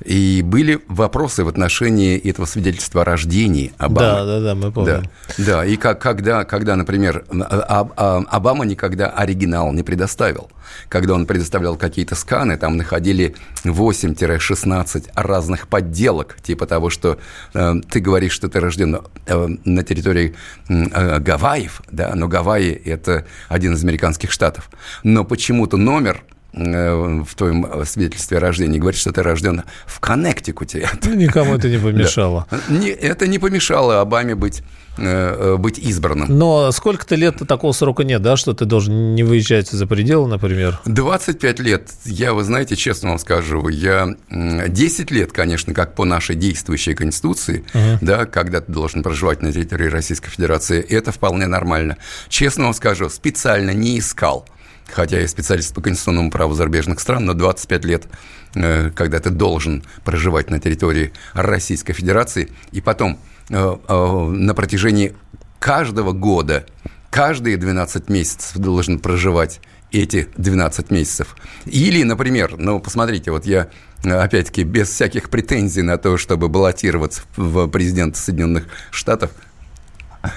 И 0.04 0.42
были 0.44 0.80
вопросы 0.88 1.44
в 1.44 1.48
отношении 1.48 2.18
этого 2.18 2.46
свидетельства 2.46 3.02
о 3.02 3.06
рождении 3.06 3.72
Обамы. 3.78 4.00
Да, 4.00 4.26
да, 4.26 4.40
да, 4.40 4.56
мы 4.56 4.72
помним. 4.72 5.04
Да, 5.38 5.46
да. 5.46 5.66
и 5.66 5.78
как, 5.78 6.02
когда, 6.02 6.44
когда, 6.44 6.76
например, 6.76 7.24
а, 7.30 7.88
а, 7.96 8.24
Обама 8.30 8.66
никогда 8.66 9.08
оригинал 9.10 9.72
не 9.72 9.84
предоставил. 9.84 10.50
Когда 10.90 11.14
он 11.14 11.26
предоставлял 11.26 11.76
какие-то 11.76 12.16
сканы, 12.16 12.58
там 12.58 12.78
находили 12.78 13.36
8-16 13.64 15.10
разных 15.16 15.68
подделок, 15.68 16.38
типа 16.42 16.66
того, 16.66 16.90
что 16.90 17.20
э, 17.54 17.74
ты 17.90 18.00
говоришь, 18.00 18.32
что 18.32 18.50
ты 18.50 18.60
рожден 18.60 19.02
э, 19.26 19.48
на 19.66 19.84
территории 19.84 20.34
э, 20.70 21.20
Гавайев, 21.20 21.82
да, 21.92 22.14
но 22.16 22.28
Гавайи– 22.28 22.72
это 22.86 23.26
один 23.50 23.74
из 23.74 23.84
американских 23.84 24.32
штатов. 24.32 24.70
Но 25.04 25.26
почему-то 25.26 25.78
номер 25.78 26.24
в 26.54 27.36
твоем 27.36 27.86
свидетельстве 27.86 28.38
о 28.38 28.40
рождении 28.42 28.78
говорит, 28.78 29.00
что 29.00 29.14
ты 29.14 29.24
рожден 29.24 29.64
в 29.86 30.00
Коннектикуте. 30.00 30.90
Ну, 31.06 31.14
никому 31.14 31.56
это 31.56 31.70
не 31.70 31.78
помешало. 31.84 32.46
Да. 32.52 32.60
Не, 32.70 32.90
это 32.90 33.28
не 33.28 33.40
помешало 33.40 34.02
Обаме 34.02 34.36
быть 34.36 34.62
э, 34.98 35.04
э, 35.04 35.58
быть 35.58 35.80
избранным. 35.80 36.28
Но 36.38 36.72
сколько-то 36.72 37.16
лет 37.16 37.38
такого 37.48 37.72
срока 37.72 38.04
нет, 38.04 38.22
да, 38.22 38.36
что 38.36 38.54
ты 38.54 38.66
должен 38.66 39.16
не 39.16 39.24
выезжать 39.24 39.70
за 39.70 39.88
пределы, 39.88 40.28
например? 40.28 40.80
25 40.86 41.60
лет. 41.60 41.90
Я, 42.06 42.34
вы 42.34 42.44
знаете, 42.44 42.76
честно 42.76 43.10
вам 43.10 43.20
скажу, 43.20 43.70
я 43.70 44.10
10 44.30 45.12
лет, 45.12 45.32
конечно, 45.32 45.74
как 45.74 45.96
по 45.96 46.04
нашей 46.04 46.36
действующей 46.36 46.94
Конституции, 46.94 47.64
uh-huh. 47.74 47.98
да, 48.02 48.26
когда 48.26 48.60
ты 48.60 48.72
должен 48.72 49.04
проживать 49.04 49.42
на 49.42 49.54
территории 49.54 49.88
Российской 49.88 50.30
Федерации, 50.30 50.82
это 50.82 51.12
вполне 51.12 51.48
нормально. 51.48 51.98
Честно 52.28 52.66
вам 52.66 52.74
скажу, 52.74 53.10
специально 53.10 53.72
не 53.72 54.00
искал 54.00 54.46
хотя 54.92 55.20
я 55.20 55.28
специалист 55.28 55.74
по 55.74 55.82
конституционному 55.82 56.32
праву 56.32 56.54
зарубежных 56.54 57.00
стран, 57.00 57.26
но 57.26 57.34
25 57.34 57.86
лет, 57.86 58.08
э, 58.56 58.92
когда 58.96 59.20
ты 59.20 59.30
должен 59.30 59.84
проживать 60.04 60.50
на 60.50 60.60
территории 60.60 61.12
Российской 61.34 61.94
Федерации, 61.94 62.50
и 62.72 62.82
потом 62.82 63.20
э, 63.50 63.54
э, 63.88 64.26
на 64.28 64.54
протяжении 64.54 65.16
каждого 65.60 66.12
года, 66.12 66.66
каждые 67.10 67.58
12 67.58 68.10
месяцев 68.10 68.58
должен 68.58 69.00
проживать 69.00 69.60
эти 69.92 70.30
12 70.38 70.92
месяцев. 70.92 71.36
Или, 71.66 72.04
например, 72.04 72.56
ну, 72.58 72.80
посмотрите, 72.80 73.32
вот 73.32 73.46
я, 73.46 73.68
опять-таки, 74.04 74.64
без 74.64 74.90
всяких 74.90 75.30
претензий 75.30 75.82
на 75.82 75.98
то, 75.98 76.18
чтобы 76.18 76.48
баллотироваться 76.48 77.24
в 77.36 77.68
президента 77.68 78.18
Соединенных 78.18 78.68
Штатов– 78.92 79.32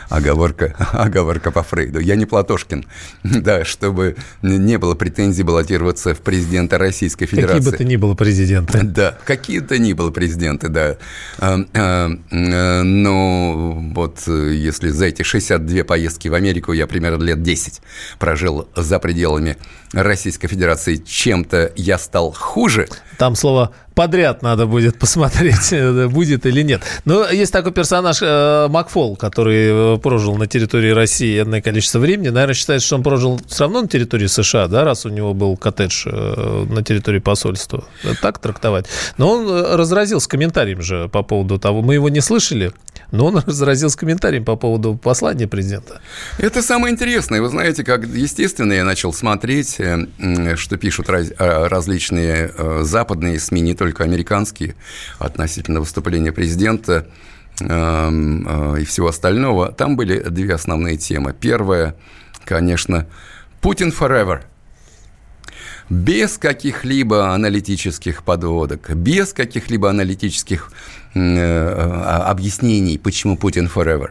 Оговорка, 0.08 0.74
оговорка 0.92 1.50
по 1.50 1.62
Фрейду. 1.62 2.00
Я 2.00 2.16
не 2.16 2.26
Платошкин, 2.26 2.84
да, 3.24 3.64
чтобы 3.64 4.16
не 4.42 4.78
было 4.78 4.94
претензий 4.94 5.42
баллотироваться 5.42 6.14
в 6.14 6.20
президента 6.20 6.78
Российской 6.78 7.26
Федерации. 7.26 7.54
Какие 7.58 7.70
бы 7.70 7.76
то 7.76 7.84
ни 7.84 7.96
было 7.96 8.14
президенты. 8.14 8.82
Да, 8.82 9.18
какие 9.24 9.60
то 9.60 9.78
ни 9.78 9.92
было 9.92 10.10
президенты, 10.10 10.68
да. 10.68 10.96
Но 12.30 13.90
вот 13.94 14.26
если 14.26 14.88
за 14.88 15.06
эти 15.06 15.22
62 15.22 15.84
поездки 15.84 16.28
в 16.28 16.34
Америку 16.34 16.72
я 16.72 16.86
примерно 16.86 17.22
лет 17.22 17.42
10 17.42 17.80
прожил 18.18 18.68
за 18.76 18.98
пределами 18.98 19.56
Российской 19.92 20.48
Федерации, 20.48 20.96
чем-то 20.96 21.72
я 21.76 21.98
стал 21.98 22.32
хуже. 22.32 22.88
Там 23.18 23.34
слово 23.36 23.72
подряд 23.94 24.42
надо 24.42 24.66
будет 24.66 24.98
посмотреть, 24.98 25.72
будет 26.10 26.46
или 26.46 26.62
нет. 26.62 26.82
Но 27.04 27.28
есть 27.28 27.52
такой 27.52 27.72
персонаж 27.72 28.18
э, 28.20 28.68
Макфол, 28.68 29.16
который 29.16 29.94
э, 29.94 29.98
прожил 29.98 30.36
на 30.36 30.46
территории 30.46 30.90
России 30.90 31.40
энное 31.40 31.62
количество 31.62 31.98
времени. 31.98 32.28
Наверное, 32.28 32.54
считается, 32.54 32.86
что 32.86 32.96
он 32.96 33.02
прожил 33.02 33.40
все 33.46 33.64
равно 33.64 33.82
на 33.82 33.88
территории 33.88 34.26
США, 34.26 34.68
да, 34.68 34.84
раз 34.84 35.06
у 35.06 35.08
него 35.08 35.34
был 35.34 35.56
коттедж 35.56 36.06
э, 36.06 36.66
на 36.68 36.82
территории 36.82 37.20
посольства. 37.20 37.84
Так 38.20 38.38
трактовать. 38.38 38.86
Но 39.16 39.30
он 39.30 39.64
разразился 39.76 40.28
комментарием 40.28 40.82
же 40.82 41.08
по 41.08 41.22
поводу 41.22 41.58
того, 41.58 41.82
мы 41.82 41.94
его 41.94 42.08
не 42.08 42.20
слышали, 42.20 42.72
но 43.12 43.26
он 43.26 43.38
разразился 43.46 43.96
комментарием 43.96 44.44
по 44.44 44.56
поводу 44.56 44.96
послания 44.96 45.46
президента. 45.46 46.00
Это 46.38 46.62
самое 46.62 46.92
интересное. 46.92 47.40
Вы 47.40 47.48
знаете, 47.48 47.84
как, 47.84 48.06
естественно, 48.06 48.72
я 48.72 48.84
начал 48.84 49.12
смотреть, 49.12 49.78
что 50.56 50.76
пишут 50.76 51.08
различные 51.08 52.52
западные 52.82 53.03
СМИ, 53.38 53.60
не 53.60 53.74
только 53.74 54.04
американские, 54.04 54.74
относительно 55.18 55.80
выступления 55.80 56.32
президента 56.32 57.06
эм, 57.60 58.46
э, 58.76 58.82
и 58.82 58.84
всего 58.84 59.08
остального. 59.08 59.72
Там 59.72 59.96
были 59.96 60.20
две 60.20 60.54
основные 60.54 60.96
темы. 60.96 61.34
Первая, 61.38 61.94
конечно, 62.44 63.06
Путин 63.60 63.88
forever– 63.88 64.42
без 65.90 66.38
каких-либо 66.38 67.32
аналитических 67.34 68.22
подводок, 68.22 68.94
без 68.94 69.32
каких-либо 69.32 69.90
аналитических 69.90 70.72
э, 71.14 71.18
а, 71.18 72.30
объяснений, 72.30 72.98
почему 72.98 73.36
Путин 73.36 73.70
forever. 73.72 74.10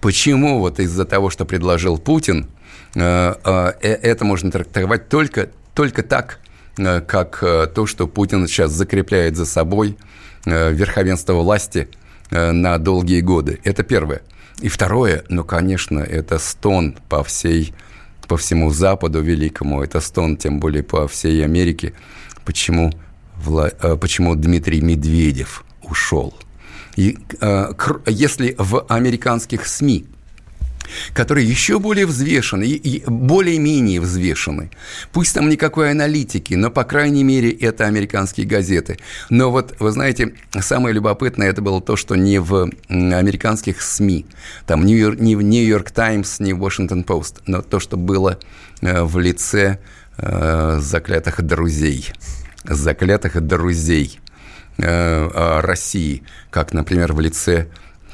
Почему 0.00 0.60
вот 0.60 0.80
из-за 0.80 1.04
того, 1.04 1.30
что 1.30 1.44
предложил 1.44 1.98
Путин, 1.98 2.46
э, 2.94 3.34
это 3.82 4.24
можно 4.24 4.50
трактовать 4.50 5.08
только, 5.08 5.50
только 5.74 6.02
так, 6.02 6.39
как 6.76 7.42
э, 7.42 7.66
то, 7.66 7.86
что 7.86 8.06
Путин 8.06 8.46
сейчас 8.46 8.72
закрепляет 8.72 9.36
за 9.36 9.46
собой 9.46 9.96
э, 10.44 10.72
верховенство 10.72 11.34
власти 11.34 11.88
на 12.30 12.78
долгие 12.78 13.22
годы. 13.22 13.58
Это 13.64 13.82
первое. 13.82 14.22
И 14.60 14.68
второе, 14.68 15.24
ну, 15.28 15.42
конечно, 15.42 15.98
это 15.98 16.38
стон 16.38 16.96
по 17.08 17.24
всей 17.24 17.74
по 18.28 18.36
всему 18.36 18.70
Западу 18.70 19.20
великому, 19.20 19.82
это 19.82 20.00
стон, 20.00 20.36
тем 20.36 20.60
более 20.60 20.84
по 20.84 21.08
всей 21.08 21.44
Америке, 21.44 21.94
почему, 22.44 22.92
Вла... 23.34 23.70
почему 24.00 24.36
Дмитрий 24.36 24.80
Медведев 24.80 25.64
ушел. 25.82 26.32
И 26.94 27.18
если 28.06 28.54
в 28.56 28.86
американских 28.88 29.66
СМИ 29.66 30.06
которые 31.14 31.48
еще 31.48 31.78
более 31.78 32.06
взвешены 32.06 32.64
и 32.64 33.02
более-менее 33.06 34.00
взвешены. 34.00 34.70
Пусть 35.12 35.34
там 35.34 35.48
никакой 35.48 35.90
аналитики, 35.90 36.54
но, 36.54 36.70
по 36.70 36.84
крайней 36.84 37.24
мере, 37.24 37.50
это 37.50 37.86
американские 37.86 38.46
газеты. 38.46 38.98
Но 39.28 39.50
вот, 39.50 39.74
вы 39.78 39.90
знаете, 39.90 40.34
самое 40.60 40.94
любопытное 40.94 41.48
это 41.48 41.62
было 41.62 41.80
то, 41.80 41.96
что 41.96 42.16
не 42.16 42.38
в 42.38 42.70
американских 42.88 43.82
СМИ, 43.82 44.26
там 44.66 44.84
не 44.84 45.04
в 45.36 45.42
Нью-Йорк 45.42 45.90
Таймс, 45.90 46.40
не 46.40 46.52
в 46.52 46.58
Вашингтон 46.58 47.04
Пост, 47.04 47.40
но 47.46 47.62
то, 47.62 47.80
что 47.80 47.96
было 47.96 48.38
э, 48.80 49.02
в 49.02 49.18
лице 49.18 49.78
э, 50.16 50.78
заклятых 50.80 51.42
друзей. 51.42 52.12
Заклятых 52.64 53.40
друзей 53.40 54.20
э, 54.78 55.60
России, 55.60 56.22
как, 56.50 56.72
например, 56.72 57.12
в 57.12 57.20
лице 57.20 57.68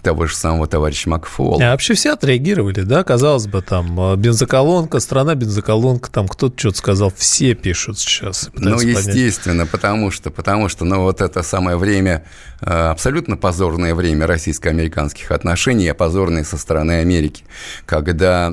того 0.06 0.28
же 0.28 0.36
самого 0.36 0.68
товарища 0.68 1.10
Макфола. 1.10 1.60
А 1.60 1.72
вообще 1.72 1.94
все 1.94 2.12
отреагировали, 2.12 2.82
да? 2.82 3.02
Казалось 3.02 3.48
бы, 3.48 3.60
там 3.60 4.12
э, 4.12 4.16
бензоколонка, 4.16 5.00
страна 5.00 5.34
бензоколонка, 5.34 6.12
там 6.12 6.28
кто-то 6.28 6.56
что-то 6.56 6.78
сказал, 6.78 7.12
все 7.16 7.54
пишут 7.54 7.98
сейчас. 7.98 8.50
Ну, 8.54 8.78
естественно, 8.80 9.64
понять. 9.64 9.70
потому 9.72 10.12
что, 10.12 10.30
потому 10.30 10.68
что, 10.68 10.84
ну, 10.84 11.02
вот 11.02 11.20
это 11.20 11.42
самое 11.42 11.76
время, 11.76 12.24
э, 12.60 12.70
абсолютно 12.70 13.36
позорное 13.36 13.96
время 13.96 14.28
российско-американских 14.28 15.32
отношений, 15.32 15.88
а 15.88 15.94
позорное 15.94 16.44
со 16.44 16.56
стороны 16.56 17.00
Америки, 17.00 17.42
когда 17.84 18.52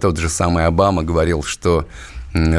тот 0.00 0.18
же 0.18 0.28
самый 0.28 0.66
Обама 0.66 1.02
говорил, 1.02 1.42
что 1.42 1.88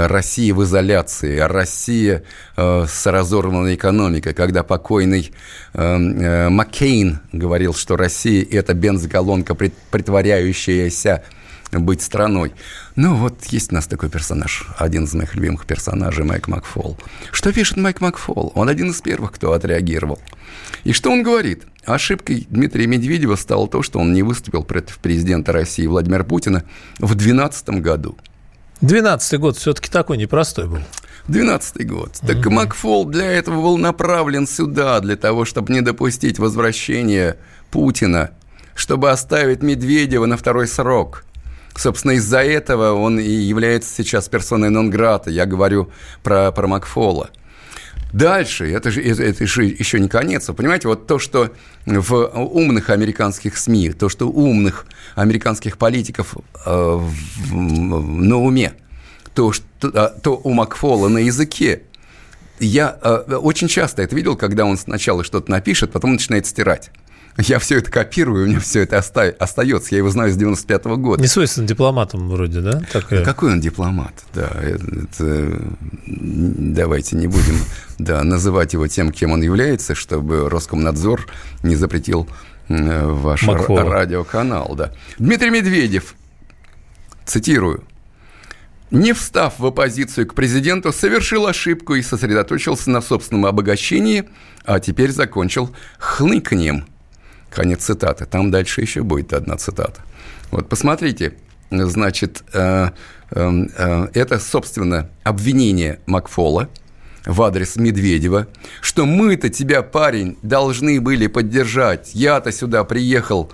Россия 0.07 0.53
в 0.53 0.63
изоляции, 0.63 1.39
Россия 1.39 2.23
э, 2.55 2.85
с 2.87 3.05
разорванной 3.05 3.75
экономикой, 3.75 4.33
когда 4.33 4.63
покойный 4.63 5.31
э, 5.73 5.81
э, 5.81 6.49
Маккейн 6.49 7.19
говорил, 7.31 7.73
что 7.73 7.95
Россия– 7.95 8.45
это 8.51 8.73
бензоколонка, 8.73 9.55
притворяющаяся 9.55 11.23
быть 11.71 12.01
страной. 12.01 12.53
Ну, 12.95 13.15
вот 13.15 13.43
есть 13.45 13.71
у 13.71 13.75
нас 13.75 13.87
такой 13.87 14.09
персонаж, 14.09 14.67
один 14.77 15.03
из 15.03 15.13
моих 15.13 15.35
любимых 15.35 15.65
персонажей, 15.65 16.23
Майк 16.23 16.47
Макфол. 16.47 16.97
Что 17.31 17.51
пишет 17.51 17.77
Майк 17.77 18.01
Макфол? 18.01 18.51
Он 18.55 18.69
один 18.69 18.91
из 18.91 19.01
первых, 19.01 19.33
кто 19.33 19.51
отреагировал. 19.51 20.19
И 20.83 20.93
что 20.93 21.11
он 21.11 21.23
говорит? 21.23 21.63
Ошибкой 21.85 22.47
Дмитрия 22.49 22.87
Медведева 22.87 23.35
стало 23.35 23.67
то, 23.67 23.81
что 23.81 23.99
он 23.99 24.13
не 24.13 24.23
выступил 24.23 24.63
против 24.63 24.97
президента 24.99 25.51
России 25.51 25.85
Владимира 25.85 26.23
Путина 26.23 26.63
в 26.99 27.15
2012 27.15 27.69
году. 27.81 28.17
Двенадцатый 28.81 29.39
год 29.39 29.57
все-таки 29.57 29.89
такой 29.89 30.17
непростой 30.17 30.67
был. 30.67 30.79
Двенадцатый 31.27 31.85
год. 31.85 32.13
Так 32.25 32.37
угу. 32.37 32.51
Макфол 32.51 33.05
для 33.05 33.31
этого 33.31 33.61
был 33.61 33.77
направлен 33.77 34.47
сюда, 34.47 34.99
для 34.99 35.15
того, 35.15 35.45
чтобы 35.45 35.73
не 35.73 35.81
допустить 35.81 36.39
возвращения 36.39 37.37
Путина, 37.71 38.31
чтобы 38.75 39.11
оставить 39.11 39.61
Медведева 39.61 40.25
на 40.25 40.37
второй 40.37 40.67
срок. 40.67 41.25
Собственно, 41.75 42.13
из-за 42.13 42.39
этого 42.39 42.93
он 42.93 43.19
и 43.19 43.29
является 43.29 43.93
сейчас 43.93 44.29
персоной 44.29 44.69
нон-грата. 44.69 45.29
Я 45.29 45.45
говорю 45.45 45.91
про, 46.23 46.51
про 46.51 46.67
Макфола. 46.67 47.29
Дальше, 48.13 48.71
это 48.71 48.89
же, 48.89 49.01
это 49.01 49.43
еще 49.43 49.99
не 49.99 50.07
конец. 50.07 50.47
Вы 50.47 50.53
понимаете, 50.53 50.87
вот 50.87 51.07
то, 51.07 51.19
что 51.19 51.51
в 51.85 52.13
умных 52.35 52.89
американских 52.89 53.57
СМИ, 53.57 53.91
то, 53.91 54.09
что 54.09 54.29
умных 54.29 54.85
американских 55.15 55.77
политиков 55.77 56.35
э, 56.65 56.99
на 57.51 58.37
уме, 58.37 58.73
то, 59.33 59.51
что, 59.51 59.65
а, 59.93 60.09
то 60.09 60.39
у 60.43 60.53
Макфола 60.53 61.09
на 61.09 61.19
языке, 61.19 61.83
я 62.59 62.97
э, 63.01 63.35
очень 63.35 63.67
часто 63.67 64.01
это 64.01 64.15
видел, 64.15 64.35
когда 64.35 64.65
он 64.65 64.77
сначала 64.77 65.23
что-то 65.23 65.51
напишет, 65.51 65.91
потом 65.91 66.13
начинает 66.13 66.45
стирать. 66.45 66.91
Я 67.37 67.59
все 67.59 67.77
это 67.77 67.91
копирую, 67.91 68.45
у 68.45 68.47
меня 68.47 68.59
все 68.59 68.81
это 68.81 68.97
оста- 68.97 69.35
остается. 69.37 69.89
Я 69.91 69.99
его 69.99 70.09
знаю 70.09 70.31
с 70.31 70.37
95-го 70.37 70.97
года. 70.97 71.21
Не 71.21 71.27
свойственно 71.27 71.67
дипломатам 71.67 72.29
вроде, 72.29 72.61
да? 72.61 72.81
Такая... 72.91 73.23
Какой 73.23 73.51
он 73.51 73.61
дипломат? 73.61 74.13
Да, 74.33 74.49
это, 74.59 74.85
это, 75.03 75.61
давайте 76.07 77.15
не 77.15 77.27
будем 77.27 77.59
да, 77.99 78.23
называть 78.23 78.73
его 78.73 78.87
тем, 78.87 79.11
кем 79.11 79.31
он 79.33 79.43
является, 79.43 79.93
чтобы 79.93 80.49
Роскомнадзор 80.49 81.27
не 81.61 81.75
запретил 81.75 82.27
ваш 82.69 83.43
Макфола. 83.43 83.83
радиоканал. 83.83 84.73
Да. 84.75 84.91
Дмитрий 85.19 85.51
Медведев, 85.51 86.15
цитирую, 87.23 87.83
не 88.89 89.13
встав 89.13 89.59
в 89.59 89.65
оппозицию 89.65 90.25
к 90.25 90.33
президенту, 90.33 90.91
совершил 90.91 91.45
ошибку 91.45 91.93
и 91.93 92.01
сосредоточился 92.01 92.89
на 92.89 93.01
собственном 93.01 93.45
обогащении, 93.45 94.27
а 94.65 94.79
теперь 94.79 95.11
закончил 95.11 95.69
хныканьем– 95.99 96.85
Конец 97.57 97.85
цитаты. 97.85 98.27
Там 98.27 98.51
дальше 98.51 98.81
еще 98.81 99.01
будет 99.01 99.33
одна 99.33 99.57
цитата. 99.57 99.99
Вот 100.51 100.69
посмотрите, 100.69 101.33
значит, 101.71 102.43
э, 102.53 102.89
э, 103.31 103.65
э, 103.75 104.07
это, 104.13 104.37
собственно, 104.37 105.09
обвинение 105.23 105.99
Макфола 106.05 106.69
в 107.25 107.41
адрес 107.41 107.75
Медведева, 107.75 108.45
что 108.79 109.07
мы-то 109.07 109.49
тебя, 109.49 109.81
парень, 109.81 110.37
должны 110.43 111.01
были 111.01 111.25
поддержать. 111.25 112.11
Я-то 112.13 112.51
сюда 112.51 112.83
приехал 112.83 113.51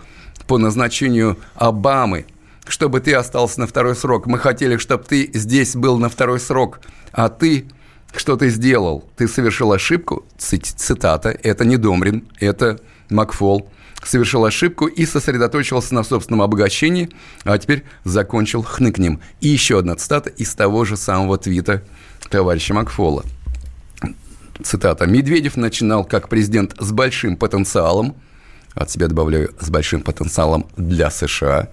по 0.47 0.57
назначению 0.57 1.37
Обамы, 1.55 2.25
чтобы 2.67 2.99
ты 2.99 3.13
остался 3.13 3.61
на 3.61 3.67
второй 3.67 3.95
срок. 3.95 4.25
Мы 4.25 4.37
хотели, 4.37 4.75
чтобы 4.75 5.05
ты 5.05 5.31
здесь 5.33 5.77
был 5.77 5.97
на 5.97 6.09
второй 6.09 6.41
срок, 6.41 6.81
а 7.13 7.29
ты 7.29 7.67
что 8.13 8.35
ты 8.35 8.49
сделал? 8.49 9.09
Ты 9.15 9.29
совершил 9.29 9.71
ошибку, 9.71 10.25
цитата, 10.37 11.29
это 11.29 11.63
не 11.63 11.77
Домрин, 11.77 12.27
это 12.41 12.81
Макфол 13.09 13.69
совершил 14.07 14.45
ошибку 14.45 14.87
и 14.87 15.05
сосредоточился 15.05 15.93
на 15.93 16.03
собственном 16.03 16.41
обогащении, 16.41 17.09
а 17.43 17.57
теперь 17.57 17.83
закончил 18.03 18.63
хныкнем. 18.63 19.21
И 19.41 19.49
еще 19.49 19.79
одна 19.79 19.95
цитата 19.95 20.29
из 20.29 20.53
того 20.55 20.85
же 20.85 20.97
самого 20.97 21.37
твита 21.37 21.83
товарища 22.29 22.73
Макфола. 22.73 23.23
Цитата. 24.61 25.05
«Медведев 25.07 25.57
начинал 25.57 26.05
как 26.05 26.29
президент 26.29 26.75
с 26.79 26.91
большим 26.91 27.37
потенциалом, 27.37 28.15
от 28.75 28.89
себя 28.89 29.07
добавляю, 29.07 29.53
с 29.59 29.69
большим 29.69 30.01
потенциалом 30.01 30.67
для 30.77 31.09
США, 31.09 31.69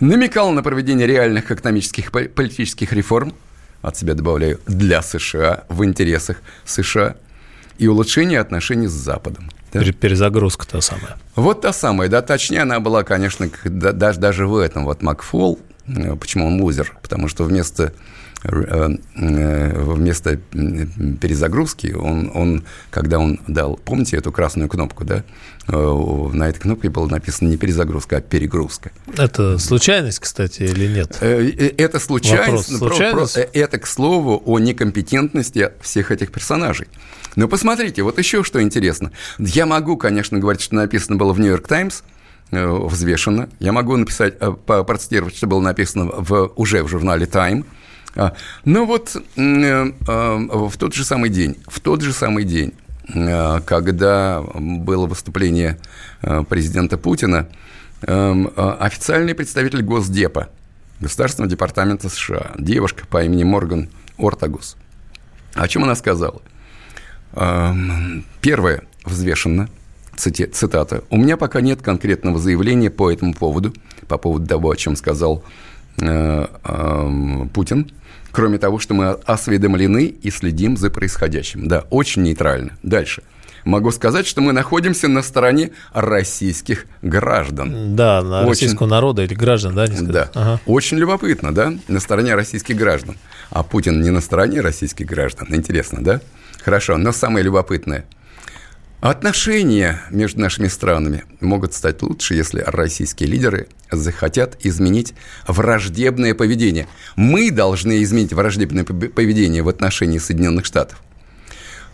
намекал 0.00 0.50
на 0.50 0.62
проведение 0.62 1.06
реальных 1.06 1.50
экономических 1.50 2.14
и 2.14 2.28
политических 2.28 2.92
реформ, 2.92 3.34
от 3.82 3.96
себя 3.96 4.14
добавляю, 4.14 4.60
для 4.66 5.02
США, 5.02 5.64
в 5.68 5.84
интересах 5.84 6.38
США, 6.64 7.16
и 7.78 7.86
улучшение 7.86 8.40
отношений 8.40 8.88
с 8.88 8.92
Западом. 8.92 9.50
Да? 9.72 9.80
Перезагрузка 9.80 10.66
та 10.66 10.80
самая. 10.80 11.16
Вот 11.36 11.60
та 11.60 11.72
самая, 11.72 12.08
да, 12.08 12.22
точнее 12.22 12.62
она 12.62 12.80
была, 12.80 13.04
конечно, 13.04 13.48
даже, 13.64 14.18
даже 14.18 14.46
в 14.46 14.56
этом. 14.56 14.84
Вот 14.84 15.02
Макфол, 15.02 15.58
э, 15.86 16.16
почему 16.16 16.46
он 16.46 16.60
лузер? 16.60 16.96
Потому 17.02 17.28
что 17.28 17.44
вместо 17.44 17.92
Э, 18.44 18.88
э, 19.16 19.82
вместо 19.82 20.36
перезагрузки, 20.36 21.92
он, 21.92 22.30
он, 22.34 22.64
когда 22.90 23.18
он 23.18 23.40
дал, 23.48 23.76
помните 23.76 24.16
эту 24.16 24.30
красную 24.30 24.68
кнопку, 24.68 25.04
да? 25.04 25.24
На 25.66 26.48
этой 26.48 26.60
кнопке 26.60 26.88
было 26.88 27.06
написано 27.08 27.48
не 27.48 27.56
перезагрузка, 27.58 28.18
а 28.18 28.20
перегрузка. 28.20 28.90
Это 29.16 29.58
случайность, 29.58 30.20
кстати, 30.20 30.62
или 30.62 30.86
нет? 30.86 31.18
Это 31.20 31.98
случайность. 31.98 32.70
Вопрос, 32.72 32.96
случайность? 32.98 33.36
Это, 33.52 33.78
к 33.78 33.86
слову, 33.86 34.40
о 34.46 34.58
некомпетентности 34.58 35.72
всех 35.82 36.10
этих 36.10 36.32
персонажей. 36.32 36.88
Но 37.36 37.48
посмотрите, 37.48 38.02
вот 38.02 38.18
еще 38.18 38.42
что 38.42 38.62
интересно. 38.62 39.12
Я 39.38 39.66
могу, 39.66 39.96
конечно, 39.96 40.38
говорить, 40.38 40.62
что 40.62 40.74
написано 40.74 41.16
было 41.16 41.32
в 41.32 41.40
«Нью-Йорк 41.40 41.66
Таймс», 41.66 42.02
взвешенно. 42.50 43.48
Я 43.58 43.72
могу 43.72 43.96
написать, 43.96 44.38
процитировать, 44.38 45.36
что 45.36 45.46
было 45.46 45.60
написано 45.60 46.06
в, 46.06 46.52
уже 46.56 46.82
в 46.82 46.88
журнале 46.88 47.26
«Тайм», 47.26 47.66
а, 48.18 48.34
ну 48.64 48.84
вот 48.84 49.14
э, 49.14 49.20
э, 49.36 49.90
в 50.06 50.76
тот 50.76 50.92
же 50.94 51.04
самый 51.04 51.30
день, 51.30 51.56
в 51.66 51.80
тот 51.80 52.02
же 52.02 52.12
самый 52.12 52.44
день, 52.44 52.72
э, 53.14 53.60
когда 53.64 54.42
было 54.42 55.06
выступление 55.06 55.78
президента 56.48 56.98
Путина, 56.98 57.48
официальный 58.02 59.34
представитель 59.34 59.82
Госдепа, 59.82 60.50
Государственного 61.00 61.50
департамента 61.50 62.08
США, 62.08 62.52
девушка 62.58 63.06
по 63.06 63.22
имени 63.22 63.44
Морган 63.44 63.88
Ортагус. 64.18 64.76
О 65.54 65.66
чем 65.68 65.84
она 65.84 65.94
сказала? 65.94 66.42
Первое, 68.40 68.82
взвешенно, 69.04 69.68
цитата. 70.16 71.04
«У 71.10 71.16
меня 71.16 71.36
пока 71.36 71.60
нет 71.60 71.82
конкретного 71.82 72.38
заявления 72.38 72.90
по 72.90 73.10
этому 73.10 73.34
поводу, 73.34 73.72
по 74.08 74.18
поводу 74.18 74.46
того, 74.46 74.70
о 74.70 74.76
чем 74.76 74.96
сказал 74.96 75.44
Путин 75.96 77.90
кроме 78.30 78.58
того, 78.58 78.78
что 78.78 78.94
мы 78.94 79.10
осведомлены 79.10 80.04
и 80.04 80.30
следим 80.30 80.76
за 80.76 80.90
происходящим. 80.90 81.68
Да, 81.68 81.84
очень 81.90 82.22
нейтрально. 82.22 82.76
Дальше. 82.82 83.22
Могу 83.64 83.90
сказать, 83.90 84.26
что 84.26 84.40
мы 84.40 84.52
находимся 84.52 85.08
на 85.08 85.22
стороне 85.22 85.72
российских 85.92 86.86
граждан. 87.02 87.96
Да, 87.96 88.22
на 88.22 88.40
очень... 88.42 88.50
российского 88.50 88.86
народа 88.86 89.24
или 89.24 89.34
граждан, 89.34 89.74
да? 89.74 89.86
Да. 89.88 90.30
Ага. 90.34 90.60
Очень 90.66 90.98
любопытно, 90.98 91.52
да? 91.52 91.74
На 91.88 92.00
стороне 92.00 92.34
российских 92.34 92.76
граждан. 92.76 93.16
А 93.50 93.62
Путин 93.62 94.00
не 94.00 94.10
на 94.10 94.20
стороне 94.20 94.60
российских 94.60 95.06
граждан. 95.06 95.48
Интересно, 95.50 96.02
да? 96.02 96.20
Хорошо, 96.62 96.96
но 96.96 97.12
самое 97.12 97.44
любопытное– 97.44 98.04
Отношения 99.00 100.00
между 100.10 100.40
нашими 100.40 100.66
странами 100.66 101.22
могут 101.40 101.72
стать 101.72 102.02
лучше, 102.02 102.34
если 102.34 102.64
российские 102.66 103.28
лидеры 103.28 103.68
захотят 103.92 104.56
изменить 104.64 105.14
враждебное 105.46 106.34
поведение. 106.34 106.88
Мы 107.14 107.52
должны 107.52 108.02
изменить 108.02 108.32
враждебное 108.32 108.82
поведение 108.82 109.62
в 109.62 109.68
отношении 109.68 110.18
Соединенных 110.18 110.64
Штатов. 110.64 111.00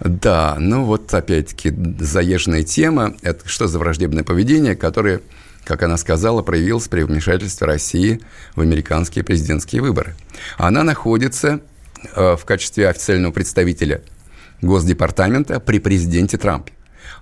Да, 0.01 0.57
ну 0.59 0.85
вот 0.85 1.13
опять-таки 1.13 1.75
заезженная 2.01 2.63
тема. 2.63 3.15
Это 3.21 3.47
что 3.51 3.67
за 3.67 3.79
враждебное 3.79 4.25
поведение, 4.25 4.75
которое, 4.75 5.21
как 5.65 5.83
она 5.83 5.99
сказала, 5.99 6.41
проявилось 6.41 6.89
при 6.89 7.03
вмешательстве 7.03 7.67
России 7.67 8.21
в 8.57 8.63
американские 8.63 9.25
президентские 9.25 9.83
выборы. 9.83 10.17
Она 10.57 10.83
находится 10.85 11.61
э, 12.17 12.37
в 12.37 12.47
качестве 12.47 12.89
официального 12.89 13.31
представителя 13.33 14.01
Госдепартамента 14.65 15.61
при 15.61 15.79
президенте 15.79 16.39
Трампе 16.39 16.73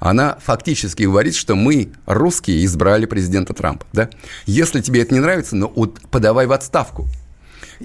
она 0.00 0.36
фактически 0.42 1.04
говорит, 1.04 1.36
что 1.36 1.54
мы, 1.54 1.92
русские, 2.06 2.64
избрали 2.64 3.06
президента 3.06 3.54
Трампа. 3.54 3.86
Да? 3.92 4.10
Если 4.46 4.80
тебе 4.80 5.02
это 5.02 5.14
не 5.14 5.20
нравится, 5.20 5.54
ну, 5.54 5.68
подавай 6.10 6.46
в 6.46 6.52
отставку. 6.52 7.06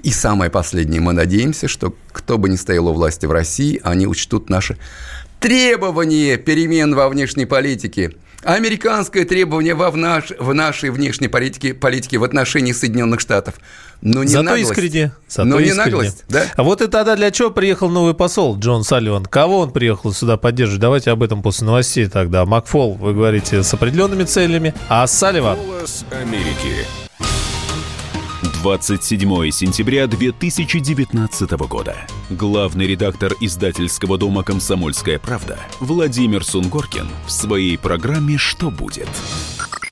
И 0.02 0.10
самое 0.10 0.50
последнее, 0.50 1.00
мы 1.00 1.12
надеемся, 1.12 1.68
что 1.68 1.94
кто 2.12 2.38
бы 2.38 2.48
ни 2.48 2.56
стоял 2.56 2.88
у 2.88 2.92
власти 2.92 3.26
в 3.26 3.30
России, 3.32 3.80
они 3.84 4.06
учтут 4.06 4.50
наши 4.50 4.76
требования 5.38 6.36
перемен 6.36 6.94
во 6.94 7.08
внешней 7.08 7.46
политике– 7.46 8.12
Американское 8.44 9.24
требование 9.24 9.74
во 9.74 9.90
в, 9.90 9.96
наш, 9.96 10.30
в 10.38 10.54
нашей 10.54 10.90
внешней 10.90 11.26
политике, 11.26 11.74
политике 11.74 12.18
в 12.18 12.24
отношении 12.24 12.72
Соединенных 12.72 13.20
Штатов. 13.20 13.54
Но 14.00 14.22
не 14.22 14.28
Зато 14.28 14.44
наглость. 14.44 14.70
искренне. 14.70 15.12
Зато 15.28 15.44
Но 15.48 15.58
искренне. 15.58 15.70
не 15.72 15.76
наглость, 15.76 16.24
да? 16.28 16.44
А 16.56 16.62
вот 16.62 16.80
и 16.82 16.86
тогда 16.86 17.16
для 17.16 17.30
чего 17.30 17.50
приехал 17.50 17.88
новый 17.88 18.14
посол 18.14 18.56
Джон 18.58 18.84
Салливан? 18.84 19.24
Кого 19.26 19.58
он 19.60 19.72
приехал 19.72 20.12
сюда 20.12 20.36
поддерживать? 20.36 20.80
Давайте 20.80 21.10
об 21.10 21.22
этом 21.22 21.42
после 21.42 21.66
новостей 21.66 22.06
тогда. 22.06 22.44
Макфол, 22.46 22.94
вы 22.94 23.12
говорите, 23.14 23.62
с 23.62 23.74
определенными 23.74 24.24
целями, 24.24 24.72
а 24.88 25.06
Салливан... 25.06 25.58
Голос 25.58 26.04
Америки. 26.12 26.86
27 28.62 29.50
сентября 29.50 30.06
2019 30.06 31.50
года. 31.68 31.96
Главный 32.30 32.86
редактор 32.86 33.32
издательского 33.40 34.18
дома 34.18 34.42
«Комсомольская 34.42 35.18
правда» 35.18 35.58
Владимир 35.80 36.44
Сунгоркин 36.44 37.08
в 37.26 37.30
своей 37.32 37.78
программе 37.78 38.36
«Что 38.36 38.70
будет?». 38.70 39.08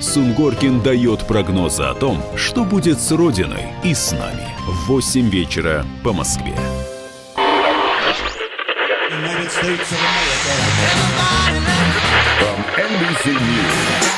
Сунгоркин 0.00 0.80
дает 0.80 1.26
прогнозы 1.26 1.82
о 1.82 1.92
том, 1.94 2.22
что 2.36 2.64
будет 2.64 3.00
с 3.00 3.10
Родиной 3.10 3.64
и 3.82 3.94
с 3.94 4.12
нами 4.12 4.46
в 4.66 4.86
8 4.86 5.28
вечера 5.28 5.84
по 6.04 6.12
Москве. 6.12 6.54
From 12.38 12.58
NBC 12.76 13.32
News. 13.32 14.08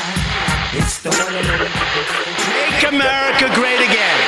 Make 2.53 2.83
America 2.87 3.49
great 3.55 3.81
again. 3.81 4.19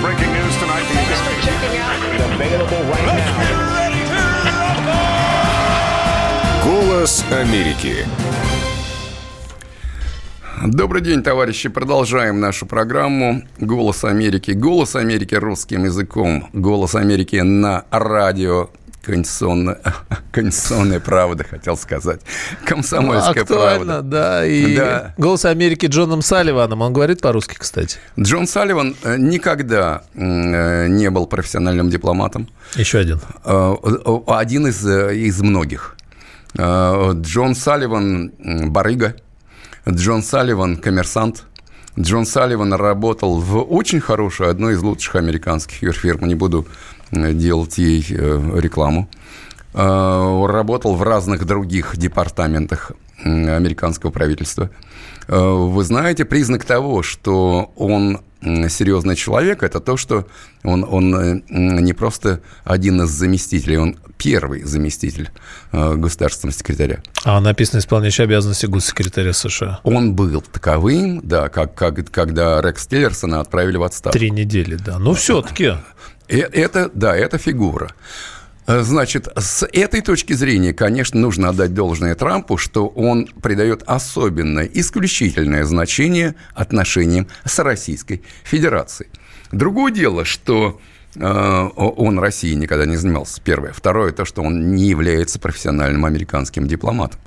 Breaking 0.00 0.32
news 0.32 0.56
tonight. 0.58 0.86
Голос 2.70 3.75
Америки. 7.30 8.06
Добрый 10.64 11.02
день, 11.02 11.22
товарищи. 11.22 11.68
Продолжаем 11.68 12.40
нашу 12.40 12.66
программу 12.66 13.42
«Голос 13.58 14.04
Америки». 14.04 14.52
«Голос 14.52 14.94
Америки» 14.94 15.34
русским 15.34 15.84
языком. 15.84 16.48
«Голос 16.52 16.94
Америки» 16.94 17.36
на 17.36 17.84
радио 17.90 18.70
Конституционная, 19.04 19.78
конституционная 20.32 21.00
правда, 21.00 21.44
хотел 21.44 21.76
сказать. 21.76 22.20
Комсомольская 22.64 23.42
Актуально, 23.42 23.84
правда. 23.84 24.02
да. 24.02 24.46
И 24.46 24.76
Да. 24.76 25.14
«Голос 25.18 25.44
Америки» 25.44 25.86
Джоном 25.86 26.22
Салливаном. 26.22 26.80
Он 26.82 26.92
говорит 26.92 27.20
по-русски, 27.20 27.56
кстати. 27.58 27.98
Джон 28.18 28.46
Салливан 28.46 28.96
э, 29.02 29.16
никогда 29.18 30.02
э, 30.14 30.86
не 30.88 31.10
был 31.10 31.26
профессиональным 31.26 31.90
дипломатом. 31.90 32.48
Еще 32.76 32.98
один. 32.98 33.20
Э, 33.44 33.74
Один 34.28 34.68
из, 34.68 34.86
из 34.86 35.40
многих. 35.42 35.95
Э, 36.58 37.12
Джон 37.14 37.54
Салливан 37.54 38.32
барыга. 38.70 39.16
Джон 39.88 40.22
Салливан– 40.22 40.76
коммерсант. 40.78 41.44
Джон 41.98 42.26
Салливан 42.26 42.72
работал 42.74 43.40
в 43.40 43.62
очень 43.62 44.00
хорошей, 44.00 44.50
одной 44.50 44.74
из 44.74 44.82
лучших 44.82 45.16
американских 45.16 45.82
юрфирм. 45.82 46.26
Не 46.26 46.34
буду 46.34 46.66
делать 47.12 47.78
ей 47.78 48.04
э, 48.10 48.58
рекламу. 48.60 49.08
Э, 49.74 50.46
Работал 50.46 50.96
в 50.96 51.02
разных 51.02 51.44
других 51.46 51.96
департаментах 51.96 52.92
американского 53.22 54.10
правительства. 54.10 54.70
Э, 55.28 55.38
Вы 55.38 55.84
знаете, 55.84 56.24
признак 56.24 56.64
того, 56.64 57.02
что 57.02 57.72
он 57.76 58.20
серьезный 58.42 59.16
человек, 59.16 59.62
это 59.62 59.80
то, 59.80 59.96
что 59.96 60.26
он, 60.62 60.84
он 60.88 61.14
э, 61.14 61.42
не 61.48 61.92
просто 61.92 62.40
один 62.64 63.02
из 63.02 63.10
заместителей, 63.10 63.78
он 63.78 63.96
первый 64.18 64.62
заместитель 64.62 65.30
э, 65.72 65.94
государственного 65.94 66.56
секретаря. 66.56 67.00
А 67.24 67.40
написано 67.40 67.80
«Исполняющий 67.80 68.22
обязанности 68.22 68.66
госсекретаря 68.66 69.32
США». 69.32 69.80
Он 69.82 70.14
был 70.14 70.40
таковым, 70.40 71.20
да, 71.24 71.48
как, 71.48 71.74
как, 71.74 72.10
когда 72.10 72.60
Рекс 72.60 72.86
Тиллерсона 72.86 73.40
отправили 73.40 73.76
в 73.76 73.82
отставку. 73.82 74.18
Три 74.18 74.30
недели, 74.30 74.76
да. 74.76 74.98
Ну, 74.98 75.14
все-таки. 75.14 75.74
Это, 76.28 76.90
да, 76.92 77.16
это 77.16 77.38
фигура. 77.38 77.90
Э, 78.66 78.82
Значит, 78.82 79.28
с 79.36 79.66
этой 79.72 80.00
точки 80.00 80.32
зрения, 80.32 80.72
конечно, 80.72 81.18
нужно 81.20 81.48
отдать 81.50 81.74
должное 81.74 82.14
Трампу, 82.14 82.56
что 82.56 82.86
он 82.88 83.26
придает 83.26 83.82
особенное, 83.86 84.68
исключительное 84.72 85.64
значение 85.64 86.34
отношениям 86.54 87.28
с 87.44 87.58
Российской 87.58 88.22
Федерацией. 88.44 89.10
Другое 89.52 89.92
дело, 89.92 90.24
что 90.24 90.80
э, 91.14 91.68
он 91.76 92.18
России 92.18 92.54
никогда 92.54 92.86
не 92.86 92.96
занимался, 92.96 93.40
первое. 93.40 93.72
Второе, 93.72 94.12
то, 94.12 94.24
что 94.24 94.42
он 94.42 94.74
не 94.74 94.88
является 94.88 95.38
профессиональным 95.38 96.04
американским 96.04 96.66
дипломатом. 96.66 97.20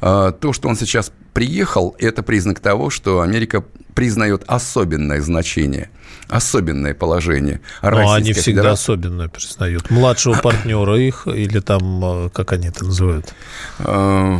Э, 0.00 0.32
То, 0.38 0.52
что 0.52 0.68
он 0.68 0.76
сейчас 0.76 1.12
приехал, 1.32 1.96
это 1.98 2.22
признак 2.22 2.60
того, 2.60 2.90
что 2.90 3.20
Америка 3.20 3.64
признает 3.94 4.44
особенное 4.46 5.20
значение, 5.20 5.90
особенное 6.28 6.94
положение 6.94 7.60
Но 7.82 7.90
Ну, 7.90 8.12
они 8.12 8.32
всегда 8.32 8.62
Федерации. 8.62 8.82
особенно 8.82 9.28
признают. 9.28 9.90
Младшего 9.90 10.38
партнера 10.38 10.96
их, 10.96 11.26
или 11.26 11.60
там, 11.60 12.26
э, 12.26 12.30
как 12.30 12.52
они 12.52 12.68
это 12.68 12.84
называют? 12.84 13.34
Э, 13.78 14.38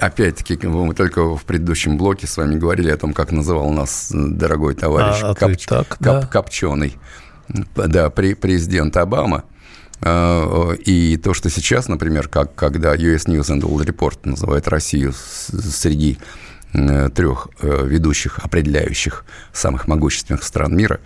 Опять-таки, 0.00 0.66
мы 0.66 0.94
только 0.94 1.36
в 1.36 1.44
предыдущем 1.44 1.96
блоке 1.96 2.26
с 2.26 2.36
вами 2.36 2.56
говорили 2.56 2.90
о 2.90 2.96
том, 2.96 3.12
как 3.12 3.32
называл 3.32 3.70
нас 3.70 4.08
дорогой 4.12 4.74
товарищ 4.74 5.20
А, 5.22 5.34
а 5.38 5.50
и 5.50 5.56
так, 5.56 5.96
да. 6.00 6.22
Копченый. 6.26 6.96
Да, 7.74 8.10
президент 8.10 8.96
Обама. 8.96 9.44
Э, 10.00 10.74
И 10.84 11.16
то, 11.16 11.34
что 11.34 11.50
сейчас, 11.50 11.88
например, 11.88 12.28
как 12.28 12.54
когда 12.54 12.94
US 12.94 13.26
News 13.26 13.50
and 13.50 13.60
World 13.62 13.86
Report 13.86 14.18
называет 14.24 14.68
Россию 14.68 15.12
среди 15.12 16.18
э, 16.20 16.43
трех 16.74 17.48
э, 17.60 17.86
ведущих, 17.86 18.40
определяющих 18.40 19.24
самых 19.52 19.86
могущественных 19.86 20.42
стран 20.42 20.76
мира, 20.76 21.00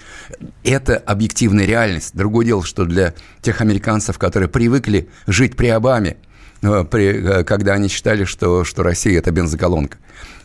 это 0.64 0.96
объективная 0.96 1.66
реальность. 1.66 2.12
Другое 2.14 2.46
дело, 2.46 2.64
что 2.64 2.86
для 2.86 3.14
тех 3.42 3.60
американцев, 3.60 4.18
которые 4.18 4.48
привыкли 4.48 5.10
жить 5.26 5.56
при 5.56 5.66
Обаме, 5.68 6.16
э, 6.62 6.84
при, 6.90 7.06
э, 7.06 7.44
когда 7.44 7.74
они 7.74 7.88
считали, 7.88 8.24
что, 8.24 8.64
что 8.64 8.82
Россия– 8.82 9.18
это 9.20 9.30
бензоколонка. 9.30 9.98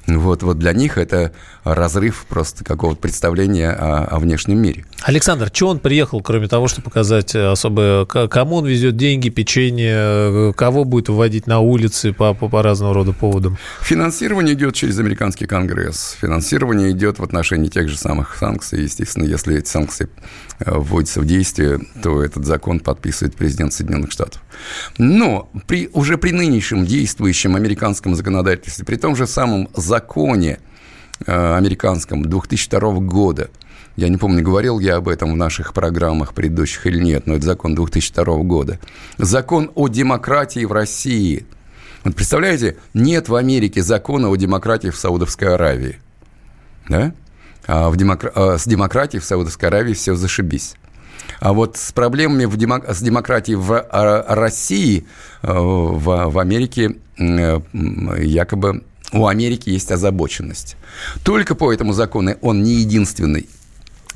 Вот, 0.07 0.43
вот 0.43 0.59
для 0.59 0.73
них 0.73 0.97
это 0.97 1.31
разрыв 1.63 2.25
просто 2.27 2.65
какого-то 2.65 2.99
представления 2.99 3.71
о, 3.71 4.03
о 4.03 4.19
внешнем 4.19 4.61
мире. 4.61 4.85
Александр, 5.03 5.49
что 5.53 5.69
он 5.69 5.79
приехал, 5.79 6.21
кроме 6.21 6.47
того, 6.49 6.67
чтобы 6.67 6.85
показать 6.85 7.35
э, 7.35 7.51
особо, 7.51 8.05
кому 8.05 8.57
он 8.57 8.65
везет 8.65 8.97
деньги, 8.97 9.29
печенье, 9.29 9.93
э, 9.95 10.53
кого 10.55 10.83
будет 10.83 11.07
выводить 11.07 11.47
на 11.47 11.59
улицы 11.59 12.11
по, 12.11 12.33
по, 12.33 12.49
по 12.49 12.61
разного 12.61 12.93
рода 12.93 13.13
поводам? 13.13 13.57
Финансирование 13.81 14.55
идет 14.55 14.75
через 14.75 14.99
американский 14.99 15.45
конгресс. 15.45 16.17
Финансирование 16.19 16.91
идет 16.91 17.19
в 17.19 17.23
отношении 17.23 17.69
тех 17.69 17.87
же 17.87 17.97
самых 17.97 18.35
санкций. 18.35 18.83
Естественно, 18.83 19.23
если 19.23 19.57
эти 19.57 19.69
санкции 19.69 20.09
э, 20.59 20.69
вводятся 20.69 21.21
в 21.21 21.25
действие, 21.25 21.79
то 22.01 22.21
этот 22.21 22.45
закон 22.45 22.81
подписывает 22.81 23.35
президент 23.35 23.71
Соединенных 23.71 24.11
Штатов. 24.11 24.41
Но 24.97 25.49
при, 25.65 25.89
уже 25.93 26.17
при 26.17 26.31
нынешнем 26.31 26.85
действующем 26.85 27.55
американском 27.55 28.15
законодательстве, 28.15 28.85
при 28.85 28.97
том 28.97 29.15
же 29.15 29.27
самом 29.27 29.69
законе 29.73 29.92
э, 31.25 31.55
американском 31.55 32.23
2002 32.23 32.79
года, 32.99 33.49
я 33.95 34.09
не 34.09 34.17
помню, 34.17 34.43
говорил 34.43 34.79
я 34.79 34.95
об 34.95 35.07
этом 35.07 35.33
в 35.33 35.35
наших 35.35 35.73
программах 35.73 36.33
предыдущих 36.33 36.87
или 36.87 36.99
нет, 36.99 37.27
но 37.27 37.35
это 37.35 37.45
закон 37.45 37.75
2002 37.75 38.37
года. 38.43 38.79
Закон 39.17 39.71
о 39.75 39.87
демократии 39.87 40.65
в 40.65 40.71
России. 40.71 41.45
Вот 42.03 42.15
представляете, 42.15 42.77
нет 42.93 43.29
в 43.29 43.35
Америке 43.35 43.83
закона 43.83 44.29
о 44.29 44.35
демократии 44.35 44.89
в 44.89 44.97
Саудовской 44.97 45.53
Аравии. 45.53 45.99
Да? 46.89 47.13
А 47.65 47.89
в 47.89 47.95
демокра- 47.95 48.31
а 48.35 48.57
с 48.57 48.67
демократией 48.67 49.21
в 49.21 49.25
Саудовской 49.25 49.69
Аравии 49.69 49.93
все 49.93 50.15
зашибись. 50.15 50.75
А 51.39 51.53
вот 51.53 51.77
с 51.77 51.91
проблемами 51.91 52.45
в 52.45 52.57
демок- 52.57 52.91
с 52.91 53.01
демократией 53.01 53.55
в 53.55 53.73
а, 53.73 54.35
России, 54.35 55.05
э, 55.43 55.53
в, 55.53 56.29
в 56.29 56.39
Америке, 56.39 56.95
якобы 57.17 58.83
у 59.13 59.27
Америки 59.27 59.69
есть 59.69 59.91
озабоченность. 59.91 60.75
Только 61.23 61.55
по 61.55 61.71
этому 61.71 61.93
закону 61.93 62.35
он 62.41 62.63
не 62.63 62.73
единственный. 62.73 63.47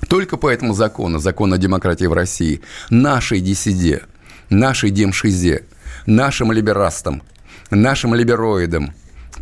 Только 0.09 0.37
по 0.37 0.49
этому 0.49 0.73
закону, 0.73 1.19
закон 1.19 1.53
о 1.53 1.57
демократии 1.57 2.05
в 2.05 2.13
России, 2.13 2.61
нашей 2.89 3.39
диссиде, 3.39 4.03
нашей 4.49 4.89
демшизе, 4.89 5.63
нашим 6.05 6.51
либерастам, 6.51 7.23
нашим 7.69 8.13
либероидам, 8.13 8.93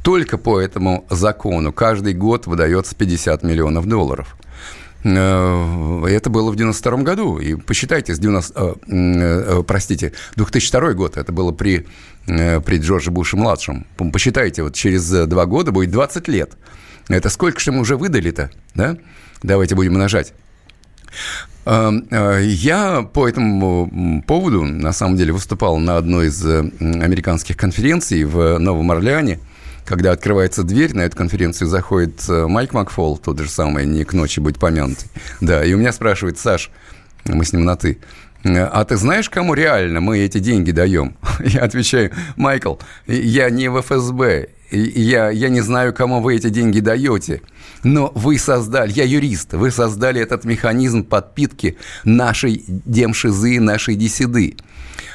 только 0.03 0.37
по 0.37 0.59
этому 0.59 1.05
закону 1.09 1.71
каждый 1.71 2.13
год 2.13 2.47
выдается 2.47 2.95
50 2.95 3.43
миллионов 3.43 3.87
долларов. 3.87 4.35
Э, 5.05 6.05
Это 6.07 6.29
было 6.29 6.51
в 6.51 6.55
92 6.55 6.97
году. 7.03 7.37
И 7.37 7.55
посчитайте, 7.55 8.15
с 8.15 8.19
90, 8.19 8.53
э, 8.59 8.73
э, 8.87 9.63
простите, 9.65 10.13
2002 10.35 10.93
год, 10.93 11.17
это 11.17 11.31
было 11.31 11.51
при, 11.51 11.87
при 12.25 12.77
Джордже 12.79 13.11
Буше-младшем. 13.11 13.85
Посчитайте, 14.11 14.63
вот 14.63 14.73
через 14.73 15.09
два 15.27 15.45
года 15.45 15.71
будет 15.71 15.91
20 15.91 16.27
лет. 16.27 16.57
Это 17.07 17.29
сколько 17.29 17.59
же 17.59 17.71
мы 17.71 17.81
уже 17.81 17.97
выдали-то, 17.97 18.49
да? 18.73 18.97
Давайте 19.43 19.75
будем 19.75 19.93
умножать. 19.93 20.33
Э, 21.65 21.91
э, 22.09 22.41
Я 22.43 23.03
по 23.03 23.27
этому 23.27 24.23
поводу, 24.25 24.63
на 24.63 24.91
самом 24.91 25.17
деле, 25.17 25.33
выступал 25.33 25.77
на 25.77 25.97
одной 25.97 26.27
из 26.27 26.43
американских 26.43 27.57
конференций 27.57 28.23
в 28.23 28.57
Новом 28.57 28.89
Орлеане, 28.91 29.39
когда 29.85 30.11
открывается 30.11 30.63
дверь, 30.63 30.95
на 30.95 31.01
эту 31.01 31.15
конференцию 31.15 31.67
заходит 31.67 32.27
э, 32.27 32.47
Майк 32.47 32.73
Макфол, 32.73 33.17
тот 33.17 33.39
же 33.39 33.49
самый, 33.49 33.85
не 33.85 34.03
к 34.03 34.13
ночи 34.13 34.39
быть 34.39 34.59
помянутый. 34.59 35.09
Да, 35.41 35.63
и 35.63 35.73
у 35.73 35.77
меня 35.77 35.93
спрашивает, 35.93 36.37
Саш, 36.39 36.71
мы 37.25 37.45
с 37.45 37.53
ним 37.53 37.65
на 37.65 37.75
«ты», 37.75 37.99
а 38.45 38.85
ты 38.85 38.95
знаешь, 38.95 39.27
кому 39.27 39.55
реально 39.55 40.01
мы 40.01 40.19
эти 40.19 40.37
деньги 40.37 40.69
даем? 40.69 41.15
Я 41.39 41.61
отвечаю, 41.61 42.11
Майкл, 42.35 42.75
я 43.07 43.49
не 43.49 43.69
в 43.69 43.81
ФСБ, 43.81 44.49
я, 44.69 45.31
я 45.31 45.49
не 45.49 45.61
знаю, 45.61 45.93
кому 45.93 46.21
вы 46.21 46.35
эти 46.35 46.49
деньги 46.49 46.79
даете, 46.79 47.41
но 47.83 48.11
вы 48.13 48.37
создали, 48.37 48.91
я 48.91 49.03
юрист, 49.03 49.53
вы 49.53 49.71
создали 49.71 50.21
этот 50.21 50.43
механизм 50.45 51.03
подпитки 51.03 51.77
нашей 52.03 52.63
демшизы, 52.67 53.59
нашей 53.59 53.95
десиды. 53.95 54.57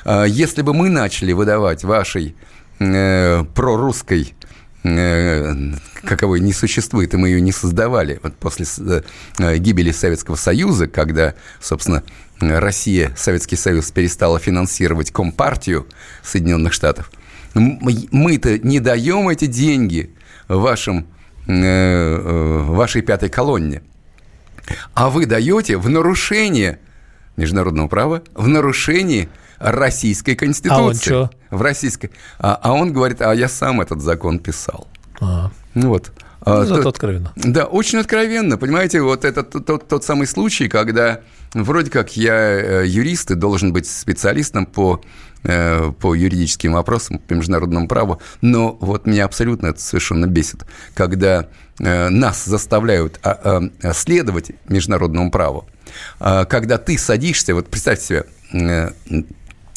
А 0.04 0.24
Если 0.24 0.62
бы 0.62 0.74
мы 0.74 0.88
начали 0.88 1.32
выдавать 1.32 1.84
вашей 1.84 2.34
э, 2.80 3.44
прорусской 3.54 4.34
каковой 4.82 6.40
не 6.40 6.52
существует, 6.52 7.12
и 7.14 7.16
мы 7.16 7.28
ее 7.28 7.40
не 7.40 7.52
создавали. 7.52 8.18
Вот 8.22 8.34
после 8.36 8.64
с- 8.64 8.78
э, 9.38 9.56
гибели 9.58 9.90
Советского 9.92 10.36
Союза, 10.36 10.86
когда, 10.86 11.34
собственно, 11.60 12.02
Россия, 12.40 13.12
Советский 13.16 13.56
Союз 13.56 13.90
перестала 13.90 14.38
финансировать 14.38 15.10
Компартию 15.10 15.86
Соединенных 16.22 16.72
Штатов, 16.72 17.10
Мы-то 17.54 18.58
не 18.58 18.78
даем 18.78 19.28
эти 19.28 19.46
деньги 19.46 20.14
вашим, 20.46 21.06
э, 21.48 21.52
э, 21.52 22.62
вашей 22.68 23.02
пятой 23.02 23.28
колонне. 23.28 23.82
А 24.94 25.10
вы 25.10 25.26
даете 25.26 25.76
в 25.76 25.88
нарушение 25.88 26.78
международного 27.36 27.88
права, 27.88 28.22
в 28.34 28.46
нарушении 28.46 29.28
Российской 29.58 30.36
Конституции. 30.36 30.80
А 30.80 30.84
он 30.86 30.94
чё? 30.96 31.30
В 31.50 31.62
российской. 31.62 32.10
А, 32.38 32.58
а 32.62 32.72
он 32.72 32.92
говорит, 32.92 33.20
а 33.22 33.34
я 33.34 33.48
сам 33.48 33.80
этот 33.80 34.00
закон 34.00 34.38
писал. 34.38 34.86
А, 35.20 35.50
Ну 35.74 35.88
вот. 35.88 36.12
ну, 36.46 36.52
А, 36.52 36.64
зато 36.64 36.82
то- 36.82 36.88
откровенно. 36.90 37.32
да, 37.36 37.64
очень 37.64 37.98
откровенно. 37.98 38.56
Понимаете, 38.56 39.02
вот 39.02 39.24
это 39.24 39.42
тот, 39.42 39.66
тот- 39.66 39.88
тот 39.88 40.04
самый 40.04 40.26
случай, 40.26 40.68
когда 40.68 41.20
вроде 41.54 41.90
как 41.90 42.16
я 42.16 42.34
э, 42.34 42.84
юрист 42.86 43.30
и 43.30 43.34
должен 43.34 43.72
быть 43.72 43.86
специалистом 43.88 44.64
по, 44.66 45.00
э, 45.42 45.92
по 46.00 46.14
юридическим 46.14 46.72
вопросам, 46.74 47.18
по 47.18 47.34
международному 47.34 47.88
праву, 47.88 48.20
но 48.40 48.76
вот 48.80 49.06
меня 49.06 49.24
абсолютно 49.24 49.66
это 49.68 49.80
совершенно 49.80 50.26
бесит, 50.26 50.64
когда 50.94 51.48
э, 51.80 52.08
нас 52.10 52.44
заставляют 52.44 53.18
а, 53.22 53.70
а, 53.82 53.92
следовать 53.92 54.52
международному 54.68 55.30
праву, 55.30 55.66
когда 56.20 56.78
ты 56.78 56.96
садишься, 56.98 57.52
вот 57.54 57.66
представь 57.68 58.00
себе, 58.00 58.24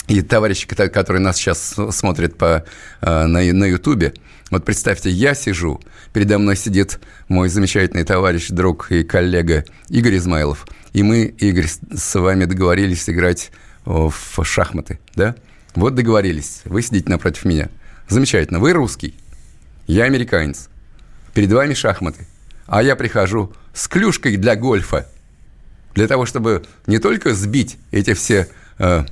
и 0.08 0.22
товарищи, 0.22 0.68
кото- 0.68 0.90
которые 0.90 1.22
нас 1.22 1.38
сейчас 1.38 1.76
смотрят 1.92 2.38
по, 2.38 2.66
э, 3.02 3.26
на, 3.26 3.42
на 3.54 3.66
Ютубе, 3.66 4.14
вот 4.52 4.66
представьте, 4.66 5.10
я 5.10 5.34
сижу, 5.34 5.82
передо 6.14 6.38
мной 6.38 6.56
сидит 6.56 7.00
мой 7.28 7.50
замечательный 7.50 8.04
товарищ, 8.04 8.50
друг 8.50 8.92
и 8.92 9.04
коллега 9.04 9.66
Игорь 9.90 10.18
Измайлов, 10.18 10.68
и 10.92 11.02
мы, 11.04 11.26
Игорь, 11.26 11.68
с- 11.68 12.20
вами 12.20 12.46
договорились 12.46 13.10
играть 13.10 13.52
в 13.86 14.14
шахматы, 14.44 15.00
да? 15.16 15.36
Вот 15.76 15.96
договорились, 15.96 16.62
вы 16.66 16.82
сидите 16.84 17.10
напротив 17.10 17.46
меня. 17.46 17.70
Замечательно, 18.08 18.60
вы 18.60 18.74
русский, 18.74 19.16
я 19.88 20.04
американец, 20.04 20.70
перед 21.34 21.52
вами 21.52 21.74
шахматы, 21.74 22.28
а 22.68 22.84
я 22.84 22.96
прихожу 22.96 23.54
с 23.74 23.88
клюшкой 23.88 24.38
для 24.38 24.56
гольфа, 24.56 25.08
для 25.96 26.08
того, 26.08 26.26
чтобы 26.26 26.64
не 26.86 27.00
только 27.00 27.34
сбить 27.34 27.78
эти 27.92 28.14
все 28.14 28.48
э, 28.78 29.06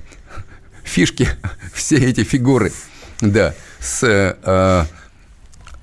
фишки, 0.83 1.27
все 1.73 1.97
эти 1.97 2.23
фигуры, 2.23 2.71
да, 3.21 3.53
с, 3.79 4.03
э, 4.03 4.35
э, 4.43 4.85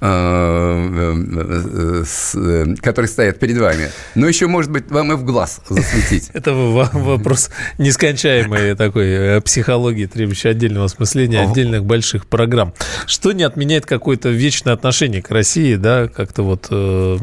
э, 0.00 2.02
с, 2.06 2.34
э, 2.36 2.74
которые 2.80 3.08
стоят 3.08 3.38
перед 3.38 3.58
вами, 3.58 3.90
но 4.14 4.28
еще, 4.28 4.46
может 4.46 4.70
быть, 4.70 4.90
вам 4.90 5.12
и 5.12 5.16
в 5.16 5.24
глаз 5.24 5.60
засветить. 5.68 6.30
Это 6.34 6.52
во- 6.52 6.90
вопрос 6.92 7.50
нескончаемой 7.78 8.76
такой 8.76 9.06
э, 9.08 9.40
психологии, 9.40 10.06
требующей 10.06 10.50
отдельного 10.50 10.86
осмысления, 10.86 11.40
отдельных 11.50 11.84
больших 11.84 12.26
программ. 12.26 12.74
Что 13.06 13.32
не 13.32 13.42
отменяет 13.42 13.86
какое-то 13.86 14.28
вечное 14.28 14.74
отношение 14.74 15.22
к 15.22 15.30
России, 15.30 15.74
да, 15.74 16.08
как-то 16.08 16.42
вот 16.42 16.68
э, 16.70 17.18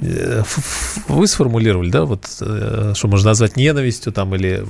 э, 0.00 0.42
вы 1.08 1.26
сформулировали, 1.26 1.90
да, 1.90 2.04
вот 2.04 2.26
э, 2.40 2.92
что 2.96 3.08
можно 3.08 3.30
назвать 3.30 3.56
ненавистью 3.56 4.12
там 4.12 4.34
или 4.34 4.64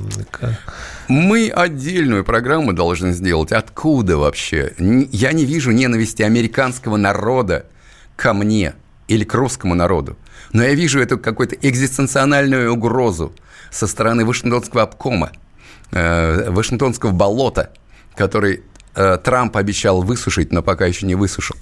Мы 1.08 1.48
отдельную 1.48 2.24
программу 2.24 2.72
должны 2.72 3.12
сделать. 3.12 3.52
Откуда 3.52 4.16
вообще? 4.16 4.72
Я 4.78 5.32
не 5.32 5.44
вижу 5.44 5.70
ненависти 5.70 6.22
американского 6.22 6.96
народа 6.96 7.66
ко 8.16 8.32
мне 8.32 8.74
или 9.08 9.24
к 9.24 9.34
русскому 9.34 9.74
народу. 9.74 10.16
Но 10.52 10.62
я 10.62 10.74
вижу 10.74 11.00
эту 11.00 11.18
какую-то 11.18 11.56
экзистенциональную 11.56 12.72
угрозу 12.72 13.32
со 13.70 13.86
стороны 13.86 14.24
Вашингтонского 14.24 14.82
обкома, 14.82 15.32
э, 15.90 16.50
Вашингтонского 16.50 17.10
болота, 17.10 17.72
который 18.14 18.62
Трамп 18.94 19.56
обещал 19.56 20.02
высушить, 20.02 20.52
но 20.52 20.62
пока 20.62 20.86
еще 20.86 21.06
не 21.06 21.14
высушил. 21.14 21.56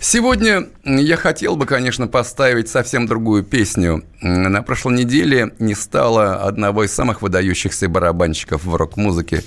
Сегодня 0.00 0.68
я 0.84 1.16
хотел 1.16 1.56
бы, 1.56 1.66
конечно, 1.66 2.06
поставить 2.06 2.68
совсем 2.68 3.06
другую 3.06 3.42
песню. 3.42 4.04
На 4.20 4.62
прошлой 4.62 4.98
неделе 4.98 5.54
не 5.58 5.74
стало 5.74 6.44
одного 6.44 6.84
из 6.84 6.92
самых 6.92 7.22
выдающихся 7.22 7.88
барабанщиков 7.88 8.64
в 8.64 8.74
рок-музыке, 8.74 9.44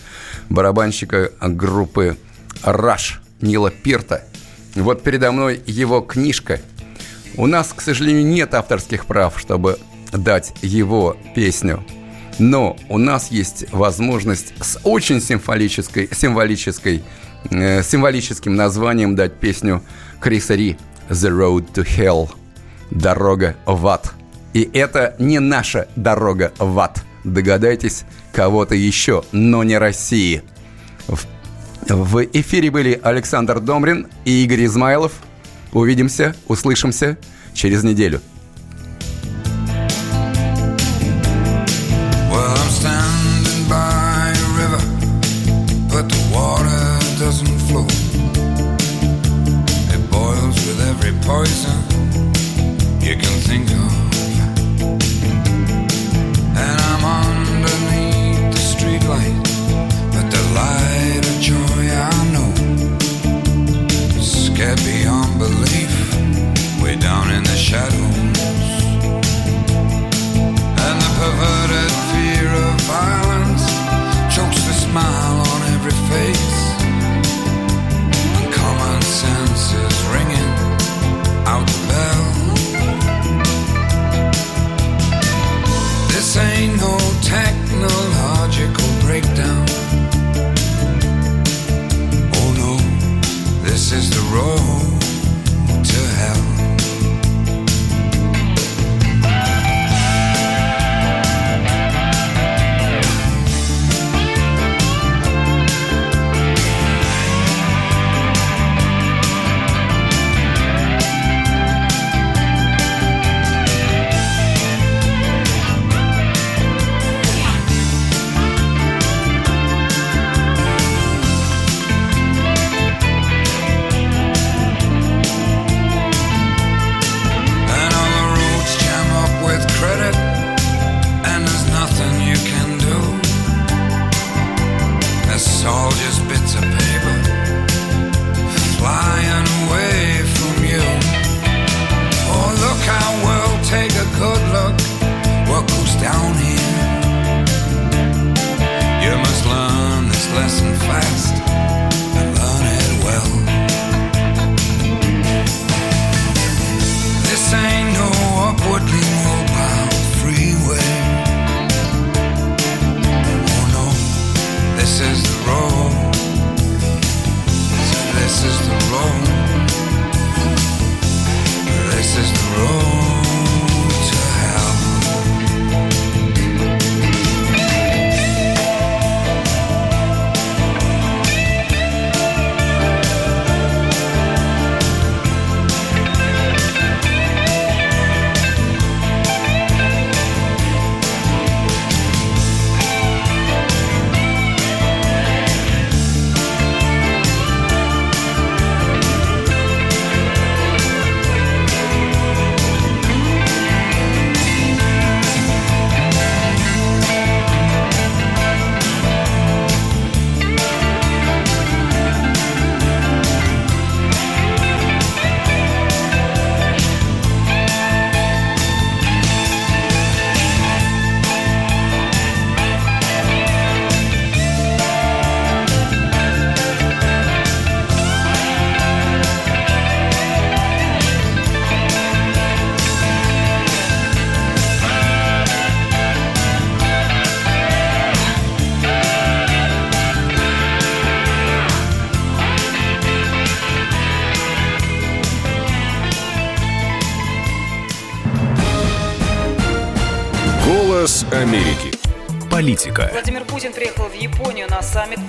барабанщика 0.50 1.32
группы 1.42 2.18
«Раш» 2.64 3.22
Нила 3.42 3.72
Пирта. 3.72 4.24
Вот 4.76 5.04
передо 5.04 5.32
мной 5.32 5.62
его 5.66 6.02
книжка. 6.02 6.62
У 7.36 7.46
нас, 7.48 7.74
к 7.74 7.82
сожалению, 7.82 8.26
нет 8.26 8.54
авторских 8.54 9.06
прав, 9.06 9.40
чтобы 9.40 9.80
дать 10.12 10.54
его 10.62 11.18
песню. 11.36 11.84
Но 12.42 12.76
у 12.90 12.98
нас 12.98 13.30
есть 13.30 13.72
возможность 13.72 14.56
с 14.60 14.80
очень 14.84 15.22
символической, 15.22 16.10
символической, 16.12 17.04
э, 17.52 17.84
символическим 17.84 18.56
названием 18.56 19.16
дать 19.16 19.40
песню 19.40 19.84
Криса 20.20 20.56
Ри 20.56 20.76
«The 21.08 21.30
Road 21.30 21.72
to 21.72 21.86
Hell» 21.86 22.32
«Дорога 22.90 23.56
в 23.68 23.86
ад». 23.86 24.14
И 24.54 24.68
это 24.74 25.16
не 25.20 25.38
наша 25.38 25.88
дорога 25.96 26.52
в 26.58 26.80
ад. 26.80 27.04
Догадайтесь, 27.24 28.06
кого-то 28.34 28.74
еще, 28.74 29.24
но 29.32 29.64
не 29.64 29.78
России. 29.78 30.42
В, 31.08 31.20
в 31.88 32.26
эфире 32.34 32.72
были 32.72 33.00
Александр 33.04 33.60
Домрин 33.60 34.08
и 34.26 34.44
Игорь 34.44 34.66
Измайлов. 34.66 35.12
Увидимся, 35.74 36.36
услышимся 36.48 37.20
через 37.54 37.84
неделю. 37.84 38.20
Poison 51.32 51.81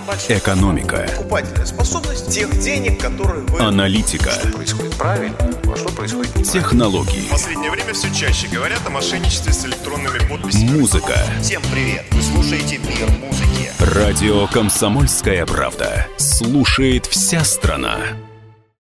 большой 0.07 0.38
экономика, 0.38 1.07
покупательная 1.16 1.66
способность 1.66 2.28
тех 2.30 2.50
денег, 2.61 3.00
которые 3.00 3.42
вы... 3.42 3.61
аналитика, 3.61 4.30
Что 4.30 4.48
происходит 4.48 4.94
правильно, 4.96 5.36
а 5.40 5.76
что 5.76 5.88
происходит 5.90 6.36
неправильно. 6.36 6.53
технологии, 6.53 7.20
В 7.26 7.30
последнее 7.30 7.70
время 7.70 7.92
все 7.94 8.12
чаще 8.14 8.48
говорят 8.48 8.80
о 8.86 8.90
мошенничестве 8.90 9.53
с 9.53 9.64
электронными 9.64 10.18
подписями. 10.28 10.70
музыка. 10.78 11.14
Всем 11.40 11.62
привет! 11.72 12.05
Вы 12.12 12.22
слушаете 12.22 12.78
«Мир 12.78 13.09
музыки». 13.20 13.70
Радио 13.78 14.46
«Комсомольская 14.48 15.46
правда». 15.46 16.07
Слушает 16.18 17.07
вся 17.07 17.44
страна. 17.44 17.98